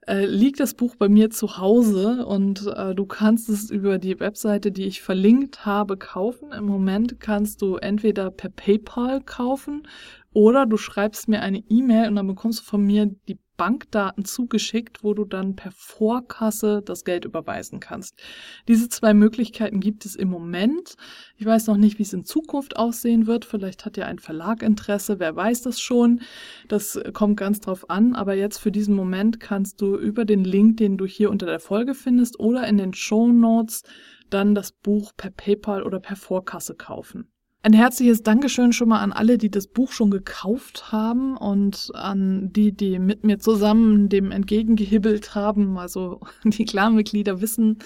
äh, 0.07 0.25
liegt 0.25 0.59
das 0.59 0.75
Buch 0.75 0.95
bei 0.95 1.09
mir 1.09 1.29
zu 1.31 1.57
Hause 1.57 2.25
und 2.25 2.67
äh, 2.67 2.93
du 2.93 3.05
kannst 3.05 3.49
es 3.49 3.71
über 3.71 3.97
die 3.97 4.19
Webseite, 4.19 4.71
die 4.71 4.85
ich 4.85 5.01
verlinkt 5.01 5.65
habe, 5.65 5.97
kaufen. 5.97 6.51
Im 6.51 6.65
Moment 6.65 7.19
kannst 7.19 7.61
du 7.61 7.77
entweder 7.77 8.29
per 8.29 8.49
PayPal 8.49 9.21
kaufen 9.21 9.87
oder 10.33 10.65
du 10.65 10.77
schreibst 10.77 11.27
mir 11.27 11.41
eine 11.41 11.63
E-Mail 11.69 12.09
und 12.09 12.15
dann 12.15 12.27
bekommst 12.27 12.59
du 12.59 12.63
von 12.65 12.85
mir 12.85 13.07
die 13.27 13.39
Bankdaten 13.57 14.25
zugeschickt, 14.25 15.03
wo 15.03 15.13
du 15.13 15.25
dann 15.25 15.55
per 15.55 15.71
Vorkasse 15.71 16.81
das 16.83 17.03
Geld 17.03 17.25
überweisen 17.25 17.79
kannst. 17.79 18.21
Diese 18.67 18.89
zwei 18.89 19.13
Möglichkeiten 19.13 19.79
gibt 19.79 20.05
es 20.05 20.15
im 20.15 20.29
Moment. 20.29 20.95
Ich 21.37 21.45
weiß 21.45 21.67
noch 21.67 21.77
nicht, 21.77 21.99
wie 21.99 22.03
es 22.03 22.13
in 22.13 22.25
Zukunft 22.25 22.77
aussehen 22.77 23.27
wird. 23.27 23.45
Vielleicht 23.45 23.85
hat 23.85 23.97
ja 23.97 24.05
ein 24.05 24.19
Verlag 24.19 24.61
Interesse, 24.61 25.19
wer 25.19 25.35
weiß 25.35 25.61
das 25.63 25.79
schon. 25.79 26.21
Das 26.67 26.99
kommt 27.13 27.37
ganz 27.37 27.59
drauf 27.59 27.89
an. 27.89 28.15
Aber 28.15 28.35
jetzt 28.35 28.57
für 28.57 28.71
diesen 28.71 28.95
Moment 28.95 29.39
kannst 29.39 29.81
du 29.81 29.97
über 29.97 30.25
den 30.25 30.43
Link, 30.43 30.77
den 30.77 30.97
du 30.97 31.05
hier 31.05 31.29
unter 31.29 31.45
der 31.45 31.59
Folge 31.59 31.93
findest 31.93 32.39
oder 32.39 32.67
in 32.67 32.77
den 32.77 32.93
Show 32.93 33.31
Notes 33.31 33.83
dann 34.29 34.55
das 34.55 34.71
Buch 34.71 35.13
per 35.15 35.31
PayPal 35.31 35.83
oder 35.83 35.99
per 35.99 36.15
Vorkasse 36.15 36.75
kaufen. 36.75 37.31
Ein 37.65 37.73
herzliches 37.73 38.21
Dankeschön 38.21 38.73
schon 38.73 38.89
mal 38.89 38.99
an 38.99 39.11
alle, 39.11 39.39
die 39.39 39.49
das 39.49 39.65
Buch 39.65 39.91
schon 39.91 40.11
gekauft 40.11 40.91
haben 40.91 41.35
und 41.35 41.89
an 41.95 42.53
die, 42.53 42.71
die 42.71 42.99
mit 42.99 43.23
mir 43.23 43.39
zusammen 43.39 44.07
dem 44.07 44.31
entgegengehibbelt 44.31 45.33
haben. 45.33 45.79
Also 45.79 46.19
die 46.43 46.65
Clanmitglieder 46.65 47.41
wissen, 47.41 47.79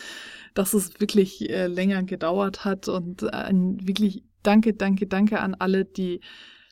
dass 0.53 0.73
es 0.73 0.99
wirklich 0.99 1.49
äh, 1.49 1.67
länger 1.67 2.03
gedauert 2.03 2.65
hat 2.65 2.89
und 2.89 3.33
ein 3.33 3.77
wirklich 3.87 4.25
Danke, 4.43 4.73
Danke, 4.73 5.07
Danke 5.07 5.39
an 5.39 5.55
alle, 5.55 5.85
die 5.85 6.19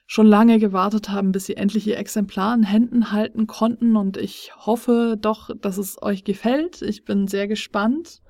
schon 0.06 0.28
lange 0.28 0.60
gewartet 0.60 1.08
haben, 1.08 1.32
bis 1.32 1.46
sie 1.46 1.56
endlich 1.56 1.88
ihr 1.88 1.98
Exemplar 1.98 2.54
in 2.56 2.64
Händen 2.64 3.14
halten 3.14 3.48
konnten 3.48 3.96
und 3.96 4.18
ich 4.18 4.52
hoffe 4.58 5.16
doch, 5.18 5.50
dass 5.62 5.78
es 5.78 5.96
euch 6.02 6.26
gefällt. 6.26 6.82
Ich 6.82 7.06
bin 7.06 7.30
sehr 7.30 7.48
gespannt. 7.48 8.22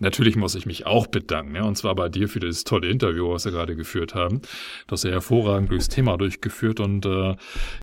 Natürlich 0.00 0.34
muss 0.34 0.54
ich 0.54 0.66
mich 0.66 0.86
auch 0.86 1.06
bedanken, 1.06 1.54
ja, 1.54 1.64
und 1.64 1.76
zwar 1.76 1.94
bei 1.94 2.08
dir 2.08 2.28
für 2.28 2.40
das 2.40 2.64
tolle 2.64 2.88
Interview, 2.88 3.30
was 3.30 3.44
wir 3.44 3.52
gerade 3.52 3.76
geführt 3.76 4.14
haben. 4.14 4.40
Das 4.86 5.02
ja 5.02 5.10
hervorragend 5.10 5.70
durchs 5.70 5.88
Thema 5.88 6.16
durchgeführt 6.16 6.80
und 6.80 7.04
äh, 7.04 7.36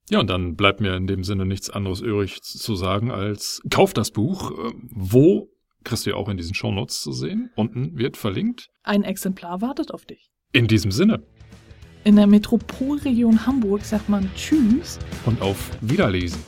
ja, 0.09 0.19
und 0.19 0.27
dann 0.27 0.55
bleibt 0.55 0.81
mir 0.81 0.95
in 0.95 1.07
dem 1.07 1.23
Sinne 1.23 1.45
nichts 1.45 1.69
anderes 1.69 2.01
übrig 2.01 2.41
zu 2.41 2.75
sagen 2.75 3.11
als 3.11 3.61
kauf 3.69 3.93
das 3.93 4.11
Buch. 4.11 4.51
Äh, 4.51 4.73
wo 4.89 5.49
kriegst 5.83 6.05
du 6.05 6.09
ja 6.09 6.15
auch 6.17 6.27
in 6.27 6.37
diesen 6.37 6.53
Shownotes 6.53 7.01
zu 7.01 7.13
sehen. 7.13 7.49
Unten 7.55 7.97
wird 7.97 8.17
verlinkt. 8.17 8.69
Ein 8.83 9.03
Exemplar 9.03 9.61
wartet 9.61 9.93
auf 9.93 10.05
dich. 10.05 10.29
In 10.51 10.67
diesem 10.67 10.91
Sinne. 10.91 11.23
In 12.03 12.15
der 12.15 12.27
Metropolregion 12.27 13.45
Hamburg 13.45 13.83
sagt 13.83 14.09
man 14.09 14.29
Tschüss 14.35 14.99
und 15.25 15.41
auf 15.41 15.71
Wiederlesen. 15.81 16.41